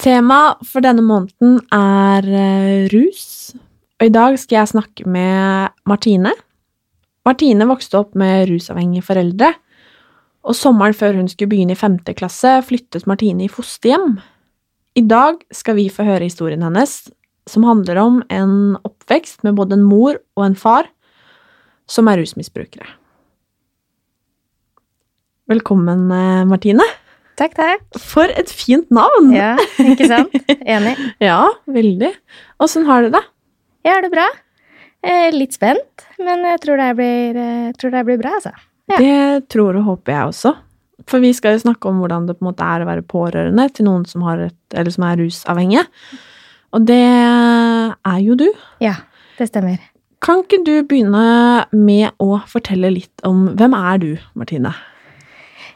[0.00, 3.52] Tema for denne måneden er eh, rus,
[4.00, 6.32] og i dag skal jeg snakke med Martine.
[7.28, 9.50] Martine vokste opp med rusavhengige foreldre,
[10.40, 14.14] og sommeren før hun skulle begynne i femte klasse, flyttet Martine i fosterhjem.
[14.96, 16.96] I dag skal vi få høre historien hennes,
[17.44, 20.88] som handler om en oppvekst med både en mor og en far
[21.90, 22.88] som er rusmisbrukere.
[25.50, 26.88] Velkommen, eh, Martine.
[27.40, 27.84] Takk, takk.
[27.96, 29.30] For et fint navn!
[29.32, 30.34] Ja, ikke sant?
[30.60, 30.92] Enig.
[31.30, 32.10] Ja, veldig.
[32.60, 33.22] Åssen har du det?
[33.86, 34.26] Jeg har det bra.
[35.00, 38.52] Eh, litt spent, men jeg tror det blir, eh, tror det blir bra, altså.
[38.92, 38.98] Ja.
[39.00, 40.52] Det tror og håper jeg også.
[41.08, 43.66] For vi skal jo snakke om hvordan det på en måte er å være pårørende
[43.72, 45.86] til noen som, har et, eller som er rusavhengige.
[46.76, 48.50] Og det er jo du.
[48.84, 48.98] Ja,
[49.40, 49.80] det stemmer.
[50.20, 54.76] Kan ikke du begynne med å fortelle litt om hvem er du, Martine?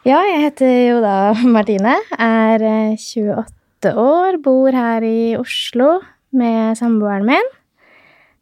[0.04, 1.16] Ja, jeg heter jo da
[1.56, 5.98] Martine, er eh, 28 år, bor her i Oslo
[6.36, 7.52] med samboeren min.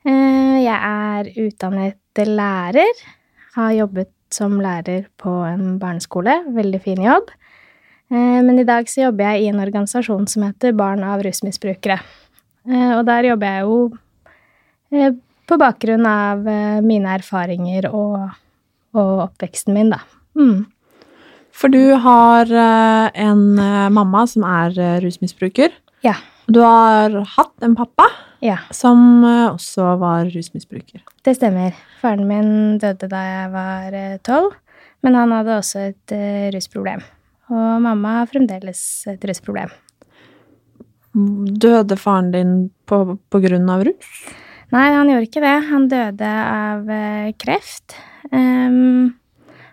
[0.06, 2.98] Eh, Jeg er utdannet lærer,
[3.56, 7.30] har jobbet som lærer på en barneskole, veldig fin jobb.
[8.10, 12.00] Eh, Men i dag så jobber jeg i en organisasjon som heter Barn av rusmisbrukere.
[12.66, 13.78] Eh, Og der jobber jeg jo
[14.92, 15.14] eh,
[15.46, 18.30] på bakgrunn av eh, mine erfaringer og,
[18.98, 20.02] og oppveksten min, da.
[20.34, 20.66] Mm.
[21.52, 25.74] For du har eh, en eh, mamma som er eh, rusmisbruker.
[26.04, 26.16] Ja.
[26.50, 28.08] Du har hatt en pappa
[28.42, 31.04] Ja, som også var rusmisbruker.
[31.22, 31.76] det stemmer.
[32.00, 33.94] Faren min døde da jeg var
[34.26, 34.56] tolv,
[35.06, 36.14] men han hadde også et
[36.52, 37.04] rusproblem.
[37.52, 39.70] Og mamma har fremdeles et rusproblem.
[41.14, 42.52] Døde faren din
[42.90, 44.10] på, på grunn av rus?
[44.74, 45.56] Nei, han gjorde ikke det.
[45.70, 46.90] Han døde av
[47.38, 47.94] kreft.
[48.34, 49.12] Ehm,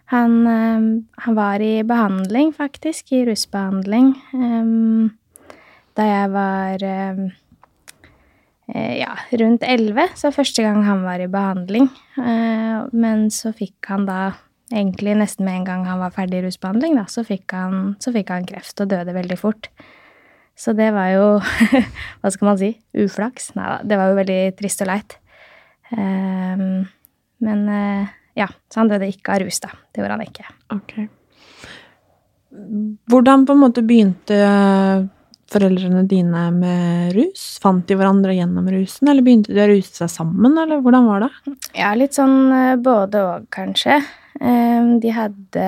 [0.09, 0.88] han, ehm,
[1.22, 5.12] han var i behandling, faktisk, i rusbehandling, ehm,
[5.94, 7.28] da jeg var eh,
[8.97, 10.08] ja, rundt elleve.
[10.18, 11.92] Så første gang han var i behandling.
[12.18, 14.34] Eh, men så fikk han da,
[14.74, 18.14] egentlig nesten med en gang han var ferdig i rusbehandling, da, så fikk han, så
[18.16, 19.70] fikk han kreft og døde veldig fort.
[20.58, 21.28] Så det var jo,
[22.20, 23.53] hva skal man si, uflaks.
[23.53, 25.20] Nei da, det var jo veldig trist og leit.
[27.40, 29.72] Men eh, ja, så han døde ikke av rus, da.
[29.94, 30.45] Det gjorde han ikke.
[30.75, 30.94] Ok.
[33.09, 34.38] Hvordan på en måte begynte
[35.50, 37.44] foreldrene dine med rus?
[37.62, 41.25] Fant de hverandre gjennom rusen, eller begynte de å ruse seg sammen, eller hvordan var
[41.25, 41.31] det?
[41.78, 44.01] Ja, litt sånn eh, både og, kanskje.
[44.40, 45.63] De hadde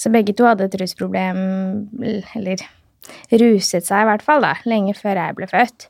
[0.00, 1.38] Så begge to hadde et rusproblem,
[2.34, 2.64] eller
[3.38, 5.88] ruset seg i hvert fall, da, lenge før jeg ble født.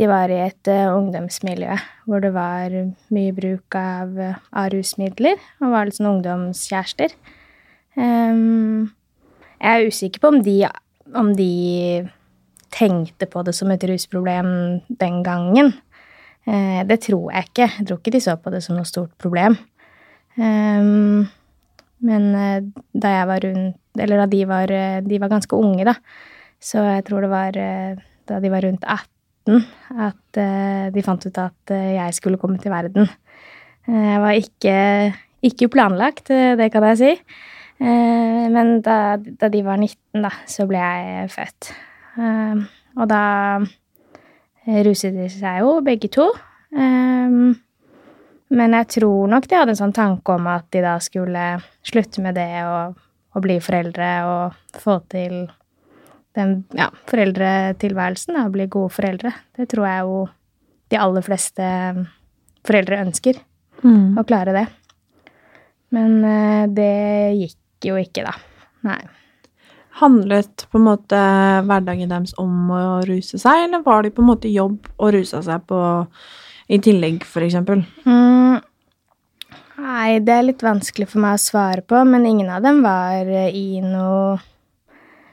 [0.00, 1.74] De var i et eh, ungdomsmiljø
[2.08, 2.72] hvor det var
[3.12, 4.14] mye bruk av,
[4.56, 7.12] av rusmidler, og var litt sånn ungdomskjærester.
[8.00, 8.88] Um,
[9.60, 10.56] jeg er usikker på om de,
[11.20, 11.50] om de
[12.72, 15.74] tenkte på det som et rusproblem den gangen.
[16.48, 17.68] Uh, det tror jeg ikke.
[17.76, 19.58] Jeg tror ikke de så på det som noe stort problem.
[20.40, 21.28] Um,
[22.06, 22.64] men eh,
[22.96, 25.96] da jeg var rundt Eller da de var, eh, de var ganske unge, da.
[26.62, 27.98] Så jeg tror det var eh,
[28.30, 32.58] da de var rundt 18 at eh, de fant ut at eh, jeg skulle komme
[32.58, 33.08] til verden.
[33.88, 34.76] Eh, Jeg var ikke,
[35.42, 37.14] ikke planlagt, det kan jeg si.
[37.80, 41.70] Men da, da de var 19, da, så ble jeg født.
[43.00, 43.22] Og da
[44.84, 46.26] ruset de seg jo, begge to.
[48.50, 51.46] Men jeg tror nok de hadde en sånn tanke om at de da skulle
[51.86, 53.00] slutte med det og,
[53.32, 55.46] og bli foreldre og få til
[56.40, 59.32] den ja, foreldretilværelsen, da, bli gode foreldre.
[59.56, 60.18] Det tror jeg jo
[60.90, 61.70] de aller fleste
[62.66, 63.40] foreldre ønsker.
[63.84, 64.18] Mm.
[64.20, 64.66] Å klare det.
[65.94, 66.92] Men eh, det
[67.38, 68.34] gikk jo ikke, da.
[68.86, 69.00] Nei.
[70.00, 71.18] Handlet på en måte
[71.66, 75.42] hverdagen deres om å ruse seg, eller var de på en måte jobb og rusa
[75.44, 75.80] seg på
[76.70, 77.82] i tillegg, eksempel?
[78.06, 78.60] Mm,
[79.82, 83.26] nei, det er litt vanskelig for meg å svare på, men ingen av dem var
[83.26, 84.38] eh, i noe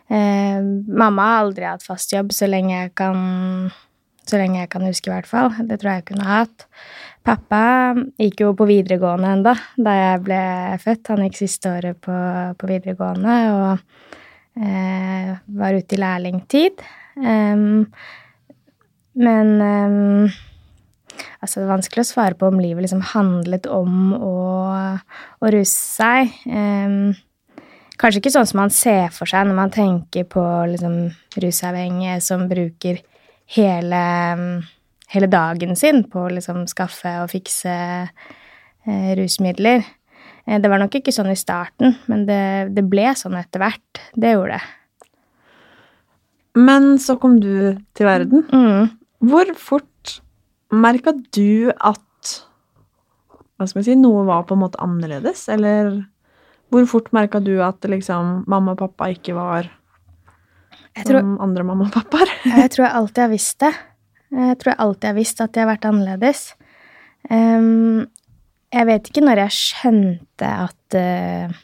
[0.10, 3.20] eh, Mamma har aldri hatt fast jobb så lenge jeg kan
[4.28, 5.54] Så lenge jeg kan huske, i hvert fall.
[5.70, 6.66] Det tror jeg jeg kunne hatt.
[7.24, 10.40] Pappa gikk jo på videregående enda da jeg ble
[10.84, 11.14] født.
[11.14, 12.18] Han gikk siste året på,
[12.60, 13.70] på videregående og
[14.60, 15.32] eh,
[15.62, 16.84] var ute i lærlingtid.
[17.24, 17.88] Um,
[19.16, 20.28] men um,
[21.42, 24.36] Altså, det er vanskelig å svare på om livet liksom handlet om å,
[25.42, 26.34] å ruse seg.
[26.50, 27.14] Em,
[27.98, 30.98] kanskje ikke sånn som man ser for seg når man tenker på liksom,
[31.44, 33.02] rusavhengige som bruker
[33.58, 34.02] hele,
[35.14, 37.76] hele dagen sin på å liksom, skaffe og fikse
[38.08, 39.86] eh, rusmidler.
[40.46, 44.04] Eh, det var nok ikke sånn i starten, men det, det ble sånn etter hvert.
[44.16, 44.74] Det gjorde det.
[46.58, 48.46] Men så kom du til verden.
[48.50, 48.94] Mm.
[49.30, 50.20] Hvor fort
[50.74, 52.04] merka du at
[53.58, 55.48] Hva skal jeg si Noe var på en måte annerledes?
[55.50, 56.04] Eller
[56.72, 59.70] hvor fort merka du at liksom mamma og pappa ikke var
[61.06, 62.32] tror, som andre mamma og pappaer?
[62.64, 63.74] jeg tror jeg alltid har visst det.
[64.38, 66.44] Jeg tror jeg alltid har visst at de har vært annerledes.
[67.32, 68.08] Um,
[68.74, 71.56] jeg vet ikke når jeg skjønte at, uh,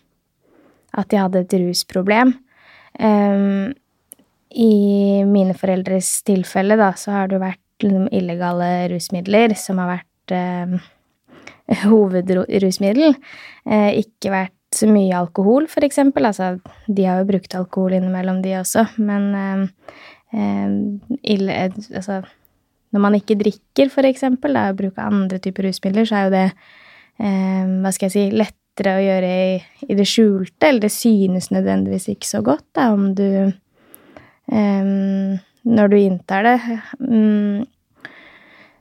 [1.02, 2.34] at de hadde et rusproblem.
[3.00, 3.74] Um,
[4.54, 4.72] I
[5.28, 10.36] mine foreldres tilfelle da, så har det jo vært liksom, illegale rusmidler som har vært
[10.40, 10.92] uh,
[11.84, 13.18] hovedrusmiddel.
[13.68, 16.26] Uh, ikke vært så mye alkohol, eksempel.
[16.30, 19.98] Altså, de har jo brukt alkohol innimellom, de også, men eh,
[20.34, 20.78] eh,
[21.36, 21.58] ille,
[21.96, 22.22] altså,
[22.94, 26.46] når man ikke drikker, eksempel, og bruker andre typer rusmidler, så er jo det
[27.20, 29.58] eh, hva skal jeg si, lettere å gjøre i,
[29.90, 33.28] i det skjulte, eller det synes nødvendigvis ikke så godt da, om du
[34.52, 36.58] eh, Når du inntar det.
[37.00, 37.64] Mm,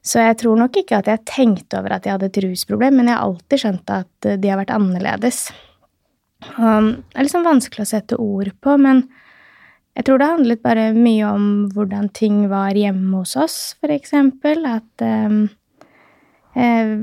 [0.03, 3.09] så jeg tror nok ikke at jeg tenkte over at jeg hadde et rusproblem, men
[3.09, 5.45] jeg har alltid skjønt at eh, de har vært annerledes.
[6.43, 9.05] Og det er liksom vanskelig å sette ord på, men
[9.97, 14.65] jeg tror det handlet bare mye om hvordan ting var hjemme hos oss, for eksempel.
[14.65, 15.35] At eh,
[16.57, 16.95] eh,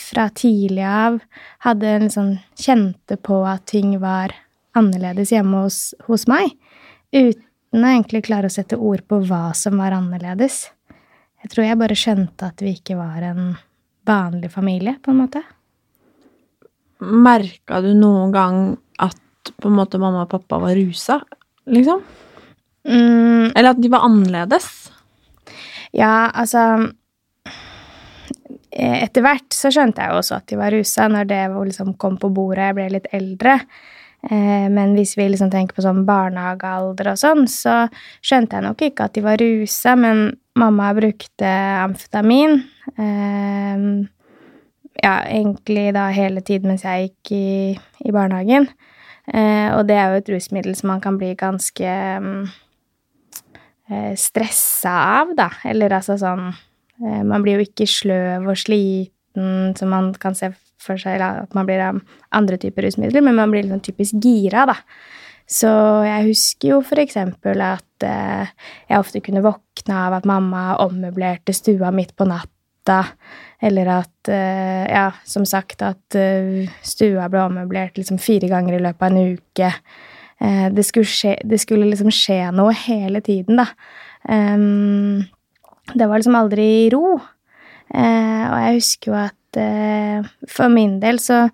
[0.00, 1.20] fra tidlig av
[1.66, 4.32] hadde en sånn Kjente på at ting var
[4.76, 6.54] annerledes hjemme hos, hos meg.
[7.12, 10.66] Uten å egentlig klare å sette ord på hva som var annerledes.
[11.44, 13.52] Jeg tror jeg bare skjønte at vi ikke var en
[14.08, 15.44] vanlig familie, på en måte.
[17.00, 18.60] Merka du noen gang
[19.02, 19.16] at
[19.60, 21.20] på en måte mamma og pappa var rusa,
[21.68, 22.00] liksom?
[22.86, 24.90] Mm, Eller at de var annerledes?
[25.96, 26.62] ja, altså
[28.70, 31.94] eh, Etter hvert så skjønte jeg jo også at de var rusa, når det liksom
[32.00, 33.58] kom på bordet jeg ble litt eldre.
[34.30, 37.86] Eh, Men hvis vi liksom tenker på sånn barnehagealder og sånn, så
[38.24, 41.52] skjønte jeg nok ikke at de var rusa, men mamma brukte
[41.84, 42.60] amfetamin.
[45.02, 47.48] Ja, egentlig da hele tiden mens jeg gikk i,
[48.06, 48.68] i barnehagen.
[49.26, 51.90] Eh, Og det er jo et rusmiddel som man kan bli ganske
[52.22, 52.46] mm,
[53.90, 55.50] eh, stressa av, da.
[55.68, 60.52] Eller altså sånn eh, Man blir jo ikke sløv og sliten som man kan se
[60.80, 61.98] for seg at man blir av
[62.36, 64.78] andre typer rusmidler, men man blir sånn typisk gira, da.
[65.46, 65.68] Så
[66.06, 68.48] jeg husker jo for eksempel at eh,
[68.88, 72.50] jeg ofte kunne våkne av at mamma ommøblerte stua midt på natta,
[73.60, 78.82] eller at eh, Ja, som sagt, at eh, stua ble ommøblert liksom fire ganger i
[78.84, 79.70] løpet av en uke.
[80.40, 83.70] Eh, det, skulle skje, det skulle liksom skje noe hele tiden, da.
[84.28, 85.24] Ehm,
[85.94, 87.16] det var liksom aldri ro.
[87.86, 89.58] Og jeg husker jo at
[90.50, 91.44] for min del så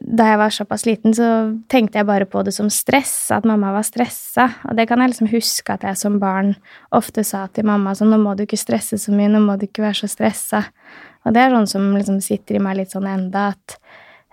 [0.00, 1.26] Da jeg var såpass liten, så
[1.70, 4.46] tenkte jeg bare på det som stress, at mamma var stressa.
[4.70, 6.54] Og det kan jeg liksom huske at jeg som barn
[6.94, 9.28] ofte sa til mamma sånn 'Nå må du ikke stresse så mye.
[9.28, 10.64] Nå må du ikke være så stressa'.
[11.26, 13.78] Og det er sånn som liksom sitter i meg litt sånn enda, at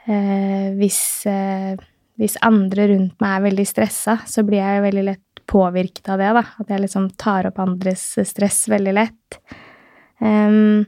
[0.07, 1.75] eh, hvis, eh,
[2.17, 6.33] hvis andre rundt meg er veldig stressa, så blir jeg veldig lett påvirket av det,
[6.33, 6.43] da.
[6.59, 9.39] At jeg liksom tar opp andres stress veldig lett.
[10.19, 10.85] Um,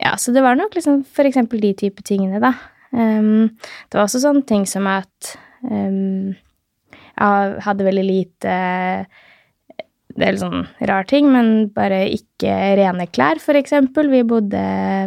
[0.00, 2.54] ja, så det var nok liksom for eksempel de type tingene, da.
[2.96, 3.50] Ehm,
[3.88, 6.32] det var også sånne ting som at um,
[7.20, 8.54] jeg hadde veldig lite
[10.10, 14.10] Det er litt sånn rar ting, men bare ikke rene klær, for eksempel.
[14.12, 14.62] Vi bodde,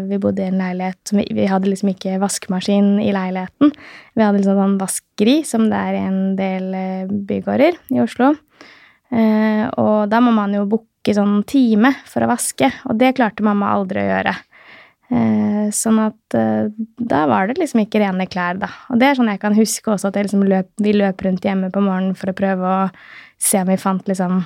[0.07, 3.73] vi bodde i en leilighet som vi, vi hadde liksom ikke vaskemaskin i leiligheten.
[4.15, 8.31] Vi hadde liksom sånn vaskeri, som det er i en del eh, bygårder i Oslo.
[9.13, 13.45] Uh, og da må man jo booke sånn time for å vaske, og det klarte
[13.45, 14.37] mamma aldri å gjøre.
[15.13, 18.69] Eh, sånn at eh, da var det liksom ikke rene klær, da.
[18.89, 21.69] Og det er sånn jeg kan huske også, at liksom løp, vi løp rundt hjemme
[21.73, 22.79] på morgenen for å prøve å
[23.41, 24.41] se om vi fant liksom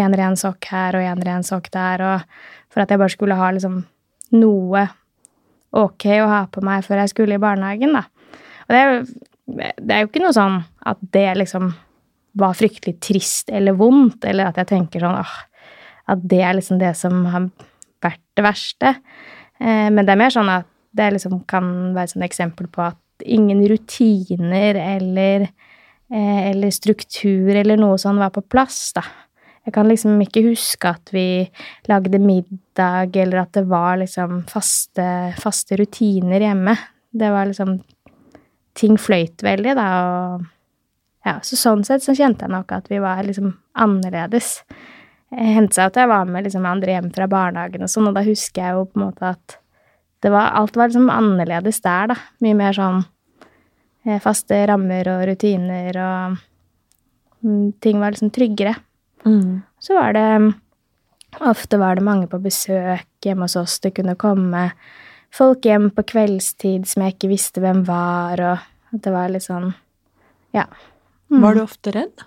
[0.00, 3.38] en ren sokk her og en ren sokk der, og for at jeg bare skulle
[3.38, 3.82] ha liksom
[4.34, 4.84] noe
[5.76, 8.06] ok å ha på meg før jeg skulle i barnehagen, da.
[8.66, 9.00] Og det er jo,
[9.78, 11.70] det er jo ikke noe sånn at det liksom
[12.40, 15.34] var fryktelig trist eller vondt, eller at jeg tenker sånn åh,
[16.10, 17.50] at det er liksom det som har
[18.02, 18.94] vært det verste.
[19.60, 23.24] Eh, men det er mer sånn at det liksom kan være et eksempel på at
[23.26, 25.48] ingen rutiner eller,
[26.10, 29.04] eh, eller struktur eller noe sånn var på plass, da.
[29.68, 31.44] Jeg kan liksom ikke huske at vi
[31.86, 35.04] lagde middag, eller at det var liksom faste,
[35.38, 36.76] faste rutiner hjemme.
[37.12, 37.80] Det var liksom
[38.80, 40.44] Ting fløyt veldig, da, og
[41.26, 43.50] ja, så sånn sett så kjente jeg nok at vi var liksom
[43.82, 44.60] annerledes.
[45.30, 48.24] Hendte seg at jeg var med liksom andre hjem fra barnehagen og sånn, og da
[48.26, 49.56] husker jeg jo på en måte at
[50.20, 52.16] det var, alt var liksom annerledes der, da.
[52.44, 53.04] Mye mer sånn
[54.04, 58.74] eh, faste rammer og rutiner, og mm, ting var liksom tryggere.
[59.24, 59.62] Mm.
[59.80, 60.26] Så var det
[61.46, 63.76] Ofte var det mange på besøk hjemme hos oss.
[63.78, 64.64] Det kunne komme
[65.30, 69.46] folk hjem på kveldstid som jeg ikke visste hvem var, og at det var litt
[69.46, 69.70] sånn
[70.50, 70.66] Ja.
[71.30, 71.44] Mm.
[71.44, 72.24] Var du ofte redd?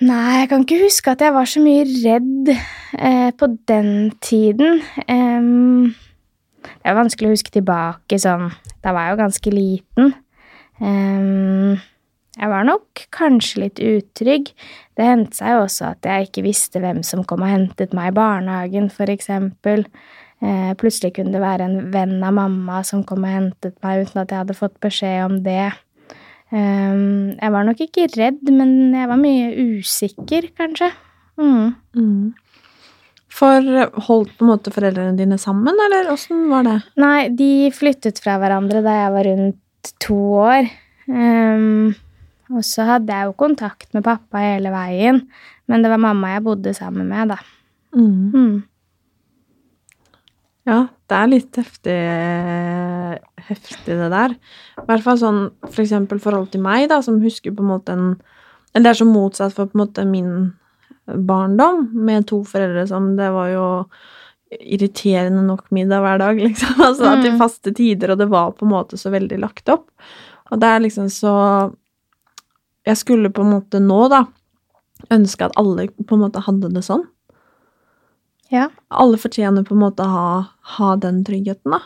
[0.00, 3.90] Nei, jeg kan ikke huske at jeg var så mye redd eh, på den
[4.24, 4.80] tiden.
[5.04, 5.92] Um,
[6.64, 10.14] det er vanskelig å huske tilbake sånn Da var jeg jo ganske liten.
[10.80, 11.76] Um,
[12.40, 14.48] jeg var nok kanskje litt utrygg.
[14.96, 18.14] Det hendte seg jo også at jeg ikke visste hvem som kom og hentet meg
[18.14, 19.84] i barnehagen, eksempel.
[20.40, 24.22] Eh, plutselig kunne det være en venn av mamma som kom og hentet meg uten
[24.22, 25.68] at jeg hadde fått beskjed om det.
[26.50, 30.90] Um, jeg var nok ikke redd, men jeg var mye usikker, kanskje.
[31.40, 31.74] Mm.
[31.94, 32.32] Mm.
[33.30, 33.70] For
[34.08, 36.76] holdt på en måte foreldrene dine sammen, eller åssen var det?
[37.00, 40.70] Nei, de flyttet fra hverandre da jeg var rundt to år.
[41.06, 41.94] Um,
[42.50, 45.22] og så hadde jeg jo kontakt med pappa hele veien,
[45.70, 47.38] men det var mamma jeg bodde sammen med, da.
[47.94, 48.64] Mm.
[50.70, 51.96] Ja, det er litt heftig,
[53.48, 54.36] heftig det der.
[54.78, 57.96] I hvert fall sånn for eksempel forhold til meg, da, som husker på en måte
[57.96, 58.06] en
[58.70, 60.52] Eller det er så motsatt for på en måte min
[61.26, 63.64] barndom, med to foreldre som Det var jo
[64.50, 66.78] irriterende nok middag hver dag, liksom.
[66.86, 67.22] Altså Mm.
[67.22, 69.88] til faste tider, og det var på en måte så veldig lagt opp.
[70.50, 71.72] Og det er liksom så
[72.86, 74.24] Jeg skulle på en måte nå, da,
[75.10, 77.04] ønske at alle på en måte hadde det sånn.
[78.50, 78.66] Ja.
[78.90, 80.28] Alle fortjener på en måte å ha,
[80.76, 81.80] ha den tryggheten, da.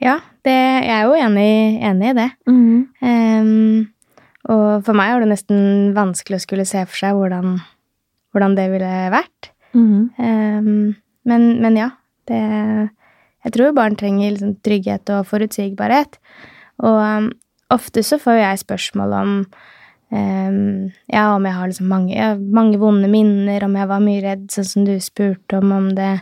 [0.00, 1.50] Ja, det, jeg er jo enig,
[1.84, 2.28] enig i det.
[3.04, 3.90] Ehm,
[4.48, 7.58] og for meg var det nesten vanskelig å skulle se for seg hvordan,
[8.32, 9.50] hvordan det ville vært.
[10.24, 10.96] Ehm,
[11.28, 11.90] men, men ja,
[12.30, 12.40] det
[13.40, 16.18] Jeg tror barn trenger liksom trygghet og forutsigbarhet.
[16.84, 17.28] Og um,
[17.72, 19.30] ofte så får jeg spørsmål om
[20.14, 24.46] ehm, ja, om jeg har liksom mange, mange vonde minner, om jeg var mye redd,
[24.52, 26.12] sånn som du spurte om, om det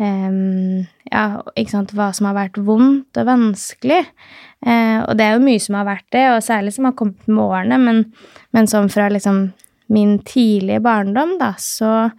[0.00, 4.02] um, Ja, ikke sant, hva som har vært vondt og vanskelig.
[4.64, 7.26] Uh, og det er jo mye som har vært det, og særlig som har kommet
[7.28, 8.04] med årene, men,
[8.56, 9.50] men sånn fra liksom
[9.92, 12.10] min tidlige barndom, da, så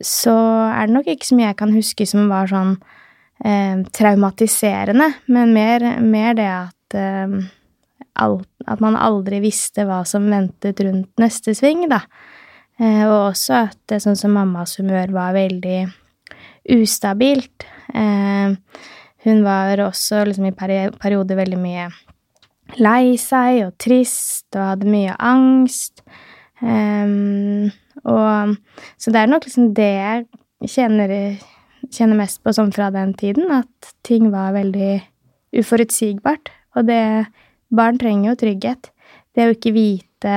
[0.00, 0.32] så
[0.72, 5.52] er det nok ikke så mye jeg kan huske som var sånn uh, traumatiserende, men
[5.52, 7.50] mer, mer det at alt,
[8.16, 12.02] At man aldri visste hva som ventet rundt neste sving, da.
[12.80, 15.80] Eh, og også at det, sånn som mammas humør var veldig
[16.76, 17.66] ustabilt.
[17.94, 18.56] Eh,
[19.24, 21.90] hun var også liksom i perioder veldig mye
[22.78, 26.04] lei seg og trist og hadde mye angst.
[26.60, 27.70] Um,
[28.04, 28.56] og
[28.96, 30.26] Så det er nok liksom det jeg
[30.68, 31.12] kjenner,
[31.90, 35.00] kjenner mest på sånn fra den tiden, at ting var veldig
[35.56, 36.52] uforutsigbart.
[36.76, 37.26] Og det
[37.70, 38.90] Barn trenger jo trygghet.
[39.36, 40.36] Det å ikke vite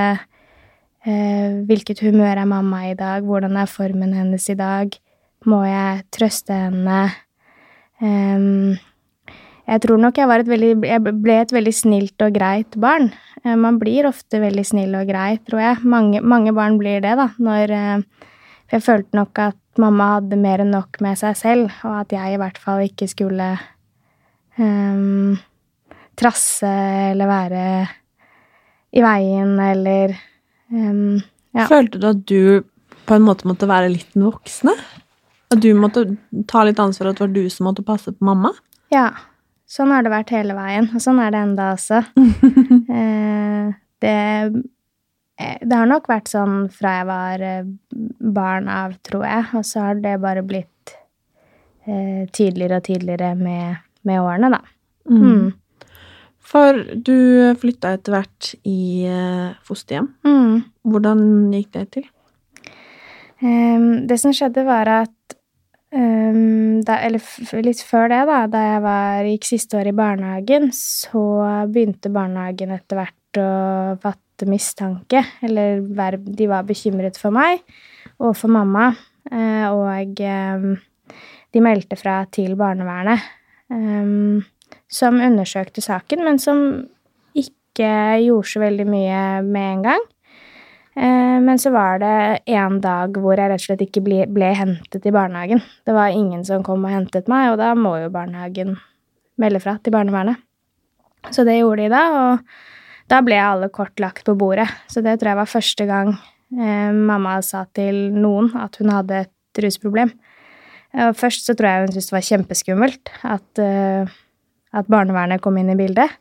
[1.05, 4.93] eh, hvilket humør er mamma i dag, hvordan er formen hennes i dag,
[5.49, 6.99] må jeg trøste henne?
[8.03, 8.75] Um,
[9.63, 13.09] jeg tror nok jeg, veldig, jeg ble et veldig snilt og greit barn.
[13.43, 15.83] Eh, Man blir ofte veldig snill og grei, tror jeg.
[15.87, 17.29] Mange, mange barn blir det, da.
[17.39, 18.27] Når eh,
[18.73, 22.35] jeg følte nok at mamma hadde mer enn nok med seg selv, og at jeg
[22.35, 23.47] i hvert fall ikke skulle
[24.59, 25.39] um,
[26.19, 26.69] trasse
[27.11, 27.65] eller være
[28.93, 30.13] i veien eller
[30.69, 31.21] um,
[31.53, 31.67] ja.
[31.69, 32.63] Følte du at du
[33.07, 34.73] på en måte måtte være litt den voksne?
[35.53, 36.05] At du måtte
[36.49, 38.53] ta litt ansvar, at det var du som måtte passe på mamma?
[38.93, 39.11] Ja.
[39.69, 42.01] Sånn har det vært hele veien, og sånn er det enda også.
[42.99, 43.69] eh,
[44.03, 44.17] det,
[45.63, 47.45] det har nok vært sånn fra jeg var
[48.35, 50.93] barn av, tror jeg, og så har det bare blitt
[51.87, 54.61] eh, tydeligere og tydeligere med, med årene, da.
[55.09, 55.51] Mm.
[56.43, 60.09] For du flytta etter hvert i eh, fosterhjem.
[60.27, 60.57] Mm.
[60.91, 61.23] Hvordan
[61.55, 62.09] gikk det til?
[63.43, 65.35] Um, det som skjedde, var at
[65.91, 70.69] um, da, Eller litt før det, da, da jeg var, gikk siste år i barnehagen,
[70.75, 71.23] så
[71.71, 73.49] begynte barnehagen etter hvert å
[74.03, 75.23] fatte mistanke.
[75.43, 75.83] Eller
[76.23, 77.63] de var bekymret for meg
[78.19, 78.91] og for mamma.
[79.31, 80.73] Eh, og um,
[81.53, 83.21] de meldte fra til barnevernet,
[83.71, 84.41] ehm,
[84.93, 86.59] som undersøkte saken, men som
[87.33, 87.89] ikke
[88.21, 90.03] gjorde så veldig mye med en gang.
[90.95, 94.51] Eh, Men så var det en dag hvor jeg rett og slett ikke ble, ble
[94.53, 95.61] hentet i barnehagen.
[95.85, 98.75] Det var ingen som kom og hentet meg, og da må jo barnehagen
[99.41, 100.37] melde fra til barnevernet.
[101.33, 104.67] Så det gjorde de da, og da ble alle kort lagt på bordet.
[104.91, 109.23] Så det tror jeg var første gang eh, mamma sa til noen at hun hadde
[109.25, 110.13] et rusproblem.
[110.93, 114.13] Og først så tror jeg hun syntes det var kjempeskummelt at, eh,
[114.73, 116.11] at barnevernet kom inn i bildet.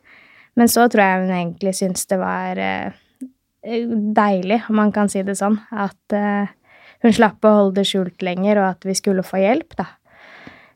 [0.59, 2.93] Men så tror jeg hun egentlig syntes det var eh,
[3.63, 6.51] deilig, om man kan si det sånn, at eh,
[7.03, 9.89] hun slapp å holde det skjult lenger, og at vi skulle få hjelp, da.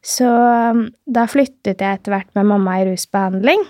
[0.07, 3.65] Så um, da flyttet jeg etter hvert med mamma i rusbehandling.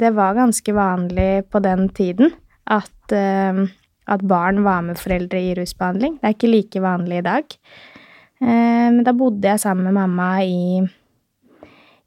[0.00, 2.30] Det var ganske vanlig på den tiden
[2.72, 6.14] at, at barn var med foreldre i rusbehandling.
[6.22, 7.56] Det er ikke like vanlig i dag.
[8.40, 10.86] Men da bodde jeg sammen med mamma i,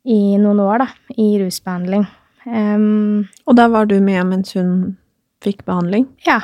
[0.05, 2.05] i noen år, da, i rusbehandling.
[2.45, 4.95] Um, Og da var du med mens hun
[5.41, 6.07] fikk behandling?
[6.27, 6.39] ja.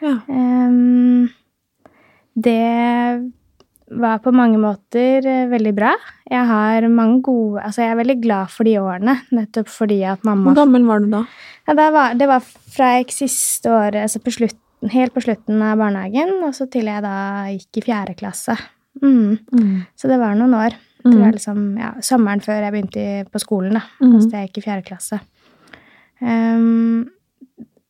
[0.00, 0.14] Ja.
[0.32, 1.28] Um,
[2.40, 2.56] det
[3.90, 5.90] var på mange måter eh, veldig bra.
[6.30, 10.22] Jeg har mange gode Altså, jeg er veldig glad for de årene, nettopp fordi at
[10.24, 11.24] mamma Hvor gammel var du da?
[11.66, 15.60] ja, det, var, det var fra jeg siste året, altså på slutten, helt på slutten
[15.60, 17.16] av barnehagen, og så til jeg da
[17.50, 18.56] gikk i fjerde klasse.
[19.02, 19.84] Mm.
[19.98, 20.78] Så det var noen år.
[21.04, 23.84] Det var liksom, ja, sommeren før jeg begynte på skolen, da.
[24.02, 24.16] Mm.
[24.18, 25.20] Altså jeg gikk i fjerde klasse.
[26.20, 27.08] Um,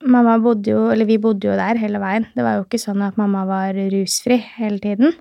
[0.06, 2.28] mamma bodde jo, eller vi bodde jo der hele veien.
[2.36, 5.16] Det var jo ikke sånn at mamma var rusfri hele tiden.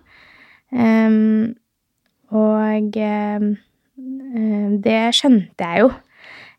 [0.69, 1.57] Um,
[2.29, 3.49] og eh,
[4.85, 5.91] det skjønte jeg jo.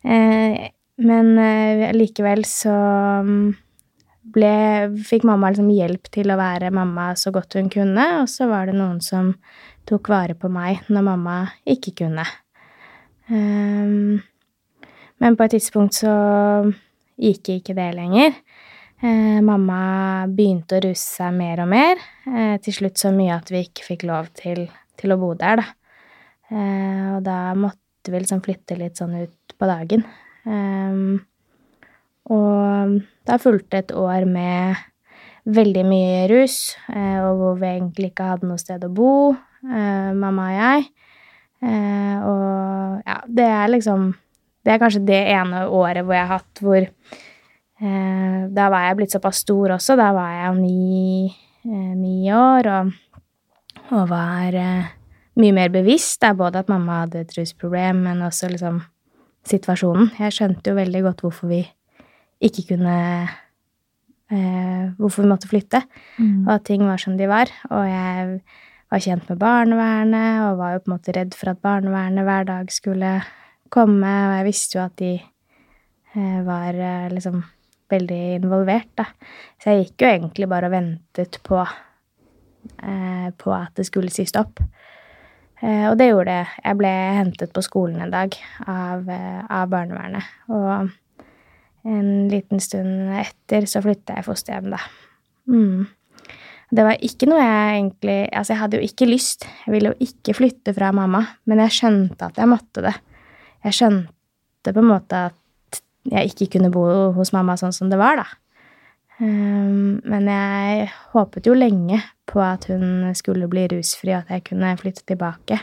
[0.03, 0.69] Uh,
[1.01, 2.73] men eh, likevel så
[3.25, 3.53] mm,
[4.35, 4.55] ble,
[5.07, 8.69] fikk mamma liksom hjelp til å være mamma så godt hun kunne, og så var
[8.69, 9.33] det noen som
[9.91, 12.25] tok vare på meg når mamma ikke kunne.
[13.31, 14.21] Ehm,
[15.21, 16.13] men på et tidspunkt så
[17.21, 18.35] gikk ikke det lenger.
[19.01, 22.01] Eh, mamma begynte å ruse seg mer og mer.
[22.29, 24.67] Eh, til slutt så mye at vi ikke fikk lov til,
[24.99, 25.67] til å bo der, da.
[26.51, 30.05] Eh, og da måtte vi liksom flytte litt sånn ut på dagen.
[30.45, 31.21] Ehm,
[32.29, 34.77] og da fulgte et år med
[35.49, 39.13] veldig mye rus, og hvor vi egentlig ikke hadde noe sted å bo,
[39.63, 40.89] mamma og jeg.
[41.61, 44.15] Eh, og ja, det er liksom
[44.65, 48.97] Det er kanskje det ene året hvor jeg har hatt hvor eh, Da var jeg
[48.97, 49.97] blitt såpass stor også.
[49.97, 51.33] Da var jeg ni,
[51.65, 52.91] eh, ni år og,
[53.91, 54.89] og var eh,
[55.41, 56.21] mye mer bevisst.
[56.21, 58.81] Da, både at mamma hadde et rusproblem, men også liksom
[59.49, 60.11] situasjonen.
[60.21, 61.63] Jeg skjønte jo veldig godt hvorfor vi
[62.41, 62.97] ikke kunne
[64.29, 65.81] eh, Hvorfor vi måtte flytte,
[66.45, 67.49] og at ting var som de var.
[67.69, 68.41] Og jeg
[68.91, 72.47] var kjent med barnevernet og var jo på en måte redd for at barnevernet hver
[72.49, 73.13] dag skulle
[73.71, 77.39] komme, og jeg visste jo at de eh, var eh, liksom
[77.91, 79.07] veldig involvert, da.
[79.59, 84.27] Så jeg gikk jo egentlig bare og ventet på, eh, på at det skulle si
[84.27, 84.63] stopp.
[85.61, 86.53] Og det gjorde det.
[86.63, 88.33] Jeg ble hentet på skolen en dag
[88.65, 89.05] av,
[89.45, 90.31] av barnevernet.
[90.49, 90.89] Og
[91.85, 94.79] en liten stund etter så flytta jeg fosterhjem, da.
[95.45, 95.85] Mm.
[96.71, 99.45] Det var ikke noe jeg egentlig Altså, jeg hadde jo ikke lyst.
[99.65, 102.93] Jeg ville jo ikke flytte fra mamma, men jeg skjønte at jeg måtte det.
[103.65, 105.81] Jeg skjønte på en måte at
[106.11, 108.25] jeg ikke kunne bo hos mamma sånn som det var, da.
[109.21, 114.45] Um, men jeg håpet jo lenge på at hun skulle bli rusfri, og at jeg
[114.49, 115.59] kunne flytte tilbake.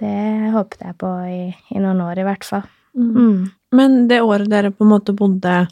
[0.00, 1.42] Det håpet jeg på i,
[1.74, 2.64] i noen år, i hvert fall.
[2.96, 3.50] Mm.
[3.76, 5.62] Men det året dere på en måte bodde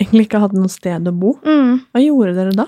[0.00, 1.80] Egentlig ikke hadde noe sted å bo, Mm.
[1.92, 2.64] hva gjorde dere da?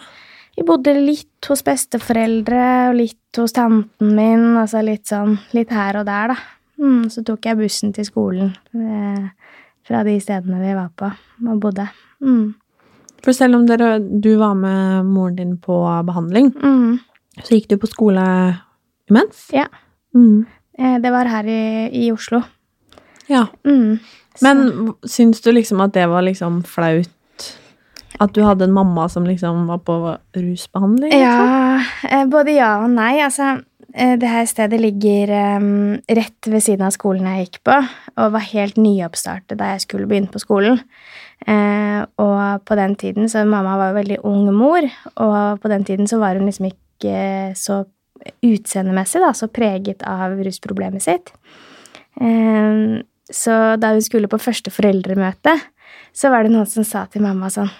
[0.57, 5.97] Vi bodde litt hos besteforeldre og litt hos tanten min, altså litt sånn litt her
[6.03, 6.37] og der, da.
[6.83, 9.29] Mm, så tok jeg bussen til skolen eh,
[9.87, 11.09] fra de stedene vi var på
[11.47, 11.87] og bodde.
[12.25, 12.53] Mm.
[13.23, 16.99] For selv om dere, du var med moren din på behandling, Mm.
[17.39, 18.25] så gikk du på skole
[19.09, 19.47] imens?
[19.55, 19.69] Ja.
[20.15, 20.45] Mm.
[20.79, 21.63] Eh, det var her i,
[22.03, 22.43] i Oslo.
[23.31, 23.47] Ja.
[23.65, 24.01] Mm.
[24.43, 27.09] Men syns du liksom at det var liksom flaut
[28.21, 29.97] at du hadde en mamma som liksom var på
[30.37, 31.13] rusbehandling?
[31.13, 31.53] liksom?
[31.53, 33.15] Ja, eh, både ja og nei.
[33.25, 33.55] Altså,
[33.95, 37.79] eh, det her stedet ligger um, rett ved siden av skolen jeg gikk på,
[38.19, 40.83] og var helt nyoppstartet da jeg skulle begynne på skolen.
[41.43, 45.89] Uh, og på den tiden, så mamma var jo veldig ung mor, og på den
[45.89, 47.17] tiden så var hun liksom ikke
[47.59, 47.83] så
[48.47, 51.33] utseendemessig da, så preget av rusproblemet sitt.
[53.33, 55.57] Så da hun skulle på første foreldremøte,
[56.15, 57.73] så var det noen som sa til mamma sånn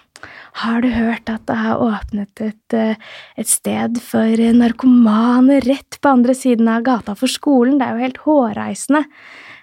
[0.63, 3.01] Har du hørt at det har åpnet et, eh,
[3.37, 7.79] et sted for narkomane rett på andre siden av gata for skolen?
[7.79, 9.05] Det er jo helt hårreisende.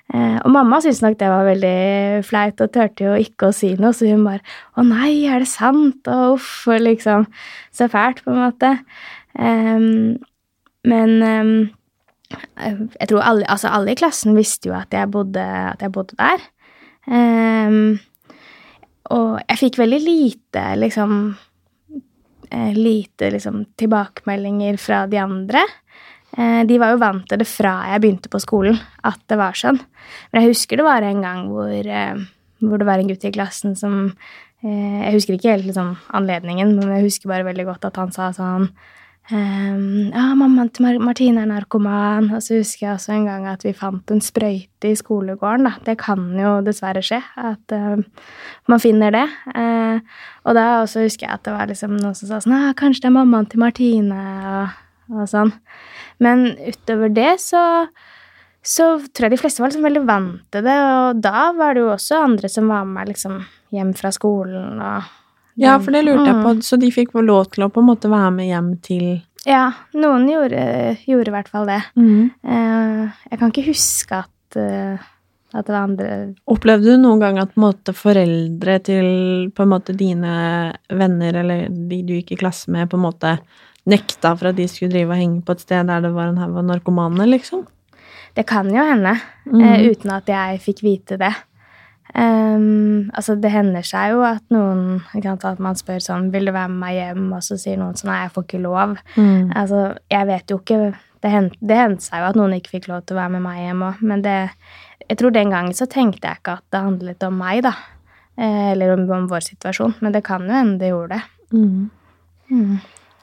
[0.10, 3.76] Eh, og mamma syntes nok det var veldig flaut og turte jo ikke å si
[3.78, 4.42] noe, så hun bare
[4.74, 6.02] Å nei, er det sant?
[6.10, 7.28] Og uff, og liksom
[7.72, 8.72] Så fælt, på en måte.
[9.38, 10.18] Um,
[10.90, 11.70] men um,
[12.60, 16.18] jeg tror alle, altså alle i klassen visste jo at jeg bodde, at jeg bodde
[16.18, 16.42] der.
[17.10, 18.00] Em,
[19.16, 21.14] og jeg fikk veldig lite, liksom
[22.50, 25.64] eh, Lite liksom tilbakemeldinger fra de andre.
[26.38, 29.58] Eh, de var jo vant til det fra jeg begynte på skolen, at det var
[29.58, 29.82] sånn.
[30.30, 32.22] Men jeg husker det var en gang hvor, eh,
[32.62, 34.14] hvor det var en gutt i klassen som
[34.60, 38.26] Jeg husker ikke helt liksom, anledningen, men jeg husker bare veldig godt at han sa
[38.36, 38.66] sånn
[39.30, 42.32] ja, mammaen til Mar Martine er narkoman.
[42.34, 45.68] Og så husker jeg også en gang at vi fant en sprøyte i skolegården.
[45.68, 45.74] Da.
[45.86, 48.02] Det kan jo dessverre skje, at uh,
[48.72, 49.26] man finner det.
[49.54, 50.02] Uh,
[50.50, 53.06] og da også husker jeg at det var liksom noen som sa sånn ah, Kanskje
[53.06, 54.22] det er mammaen til Martine,
[54.54, 54.80] og,
[55.14, 55.54] og sånn.
[56.24, 57.64] Men utover det så
[58.70, 61.84] så tror jeg de fleste var liksom veldig vant til det, og da var det
[61.86, 63.38] jo også andre som var med liksom
[63.74, 65.08] hjem fra skolen og
[65.60, 66.62] Ja, for det lurte jeg på, Mm.
[66.64, 70.28] så de fikk lov til å på en måte være med hjem til Ja, noen
[70.28, 71.82] gjorde, gjorde i hvert fall det.
[71.96, 72.32] Mhm.
[72.44, 74.98] Eh, jeg kan ikke huske at, eh,
[75.54, 79.96] at det var andre Opplevde du noen gang at måte foreldre til på en måte
[79.96, 83.40] dine venner, eller de du gikk i klasse med, på en måte
[83.88, 86.38] nekta for at de skulle drive og henge på et sted der det var en
[86.38, 87.66] haug av narkomane, liksom?
[88.36, 91.34] Det kan jo hende, eh, uten at jeg fikk vite det.
[92.16, 96.46] Ehm, altså, det hender seg jo at noen kan ta At man spør sånn 'Vil
[96.46, 98.98] du være med meg hjem?' Og så sier noen sånn 'Nei, jeg får ikke lov'.
[99.16, 99.52] Mm.
[99.56, 102.88] Altså, jeg vet jo ikke Det hendte, det hendte seg jo at noen ikke fikk
[102.88, 104.50] lov til å være med meg hjem òg, men det
[105.10, 107.74] Jeg tror den gangen så tenkte jeg ikke at det handlet om meg, da.
[108.38, 111.22] Eh, eller om, om vår situasjon, men det kan jo hende det gjorde det.
[111.52, 111.90] Mm.
[112.52, 112.80] Mm.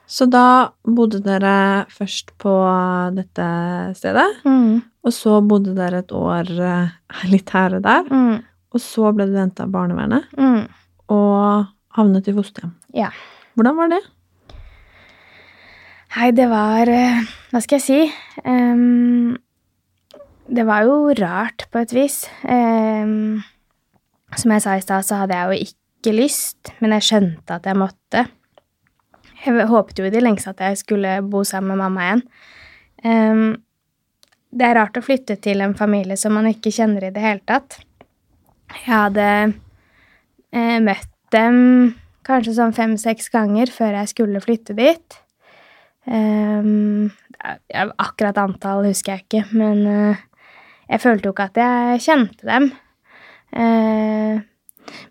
[0.07, 4.83] Så da bodde dere først på dette stedet, Mm.
[5.05, 6.89] og så bodde dere et år eh,
[7.31, 8.43] litt her og der, Mm.
[8.77, 10.67] Og så ble du henta av barnevernet Mm.
[11.15, 12.75] og havnet i fosterhjem.
[12.97, 13.11] Ja.
[13.57, 14.03] Hvordan var det?
[16.17, 17.99] Nei, det var eh, Hva skal jeg si?
[18.47, 19.37] Um,
[20.47, 22.23] det var jo rart på et vis.
[22.47, 23.43] Um,
[24.37, 27.67] som jeg sa i stad, så hadde jeg jo ikke lyst, men jeg skjønte at
[27.67, 28.27] jeg måtte.
[29.47, 32.23] Jeg håpet jo i det lengste at jeg skulle bo sammen med mamma igjen.
[33.07, 33.47] Um,
[34.57, 37.43] det er rart å flytte til en familie som man ikke kjenner i det hele
[37.47, 37.81] tatt.
[38.73, 39.29] Jeg hadde
[40.53, 41.95] eh, møtt dem
[42.27, 45.21] kanskje sånn fem-seks ganger før jeg skulle flytte dit.
[46.07, 47.11] Um,
[47.99, 50.21] akkurat antall husker jeg ikke, men uh,
[50.87, 52.69] jeg følte jo ikke at jeg kjente dem.
[53.57, 54.39] Uh,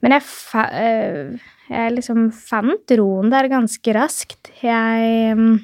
[0.04, 4.52] men jeg, fa uh, jeg liksom fant roen der ganske raskt.
[4.64, 5.60] Jeg um,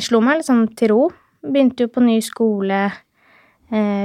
[0.00, 1.02] slo meg liksom til ro.
[1.40, 2.82] Begynte jo på ny skole,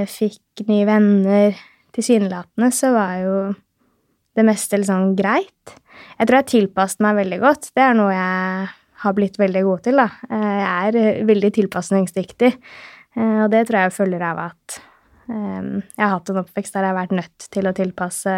[0.08, 1.58] fikk nye venner.
[1.96, 3.36] Tilsynelatende så var jo
[4.36, 5.76] det meste liksom greit.
[6.18, 7.70] Jeg tror jeg tilpasset meg veldig godt.
[7.72, 8.66] Det er noe jeg
[9.02, 10.08] har blitt veldig god til, da.
[10.28, 12.52] Eh, Jeg er eh, veldig tilpasningsdyktig,
[13.16, 14.82] eh, og det tror jeg følger av at
[15.26, 18.34] jeg har hatt en oppvekst der jeg har vært nødt til å tilpasse,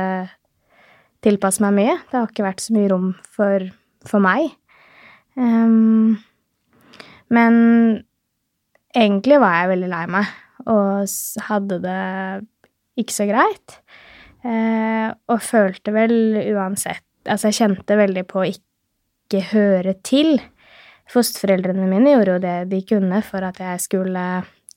[1.20, 1.96] tilpasse meg mye.
[2.08, 3.66] Det har ikke vært så mye rom for,
[4.08, 4.54] for meg.
[7.36, 7.58] Men
[8.96, 10.32] egentlig var jeg veldig lei meg
[10.64, 11.12] og
[11.50, 12.00] hadde det
[12.98, 13.78] ikke så greit.
[14.46, 16.14] Eh, og følte vel
[16.54, 20.38] uansett Altså, jeg kjente veldig på å ikke høre til.
[21.12, 24.22] Fosterforeldrene mine gjorde jo det de kunne for at jeg skulle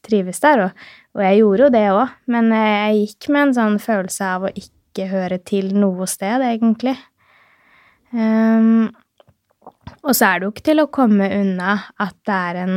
[0.04, 0.82] trives der, og,
[1.16, 4.52] og jeg gjorde jo det òg, men jeg gikk med en sånn følelse av å
[4.52, 6.98] ikke høre til noe sted, egentlig.
[8.12, 8.90] Um,
[10.02, 12.76] og så er det jo ikke til å komme unna at det er en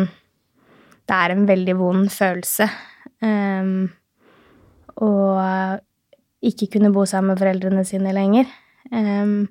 [1.05, 2.65] Det er en veldig vond følelse.
[3.21, 3.91] Um,
[5.03, 5.81] og
[6.45, 8.49] ikke kunne bo sammen med foreldrene sine lenger.
[8.93, 9.49] Um,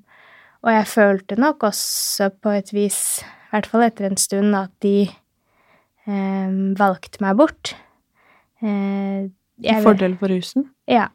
[0.63, 4.71] og jeg følte nok også på et vis, i hvert fall etter en stund, at
[4.85, 5.07] de
[6.07, 7.73] um, valgte meg bort.
[8.63, 9.27] Uh,
[9.63, 10.69] Til fordel for rusen?
[10.87, 11.09] Ja.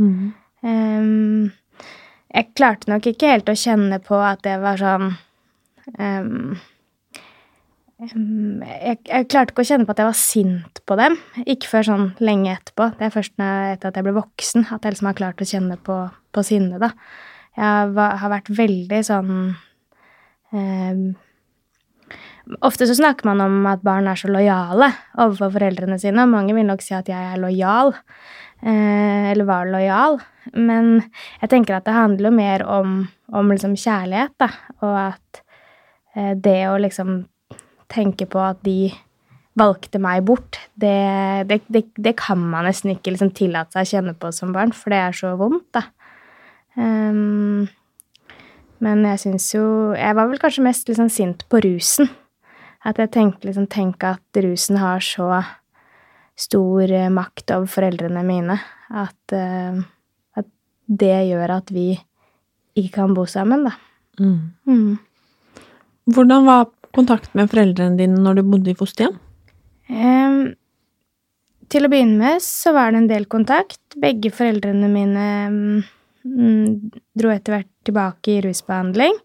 [0.00, 0.34] Mhm.
[0.60, 1.52] Um,
[2.30, 5.08] jeg klarte nok ikke helt å kjenne på at det var sånn
[8.00, 11.16] jeg, jeg klarte ikke å kjenne på at jeg var sint på dem.
[11.44, 12.90] Ikke før sånn lenge etterpå.
[12.98, 15.48] Det er først jeg- etter at jeg ble voksen, at jeg liksom har klart å
[15.50, 15.96] kjenne på,
[16.32, 16.92] på sinne, da.
[17.56, 19.34] Jeg var, har vært veldig sånn
[20.54, 21.02] eh,
[22.66, 24.88] Ofte så snakker man om at barn er så lojale
[25.22, 27.92] overfor foreldrene sine, og mange vil nok si at jeg er lojal,
[28.64, 30.16] eh, eller var lojal.
[30.56, 31.04] Men
[31.42, 34.48] jeg tenker at det handler mer om, om liksom kjærlighet, da,
[34.82, 35.42] og at
[36.16, 37.20] eh, det å liksom
[37.90, 38.92] tenke på at de
[39.58, 40.94] valgte meg bort, det,
[41.50, 44.72] det, det, det kan man nesten ikke liksom tillate seg å kjenne på som barn,
[44.76, 45.84] for det er så vondt, da.
[46.78, 47.66] Um,
[48.80, 49.64] men jeg syns jo
[49.98, 52.06] Jeg var vel kanskje mest liksom sint på rusen.
[52.86, 55.42] At jeg tenkte liksom Tenk at rusen har så
[56.40, 58.54] stor eh, makt over foreldrene mine
[58.96, 59.82] at, uh,
[60.38, 60.46] at
[60.88, 61.90] det gjør at vi
[62.78, 63.74] ikke kan bo sammen, da.
[64.20, 64.94] Mm.
[66.08, 69.16] Hvordan var kontakten med foreldrene dine når du bodde i fosterhjem?
[69.90, 70.40] Um,
[71.70, 73.80] til å begynne med så var det en del kontakt.
[74.00, 79.16] Begge foreldrene mine um, dro etter hvert tilbake i rusbehandling.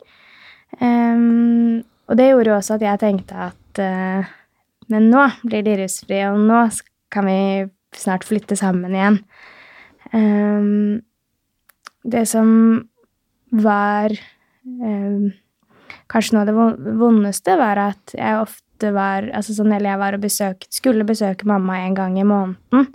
[0.79, 4.33] Um, og det gjorde jo også at jeg tenkte at uh,
[4.91, 6.59] Men nå blir de rusfrie, og nå
[7.09, 7.39] kan vi
[7.97, 9.15] snart flytte sammen igjen.
[10.13, 10.99] Um,
[12.05, 12.49] det som
[13.49, 15.31] var em,
[16.11, 20.17] kanskje noe av det vondeste, var at jeg ofte var altså sånn, Eller jeg var
[20.17, 22.89] og besøk, skulle besøke mamma en gang i måneden.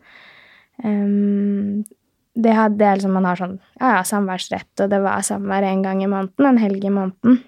[0.85, 1.85] Um,
[2.41, 5.67] det hadde det er liksom Man har sånn ja, ja, samværsrett, og det var samvær
[5.67, 7.41] en gang i måneden, en helg i måneden.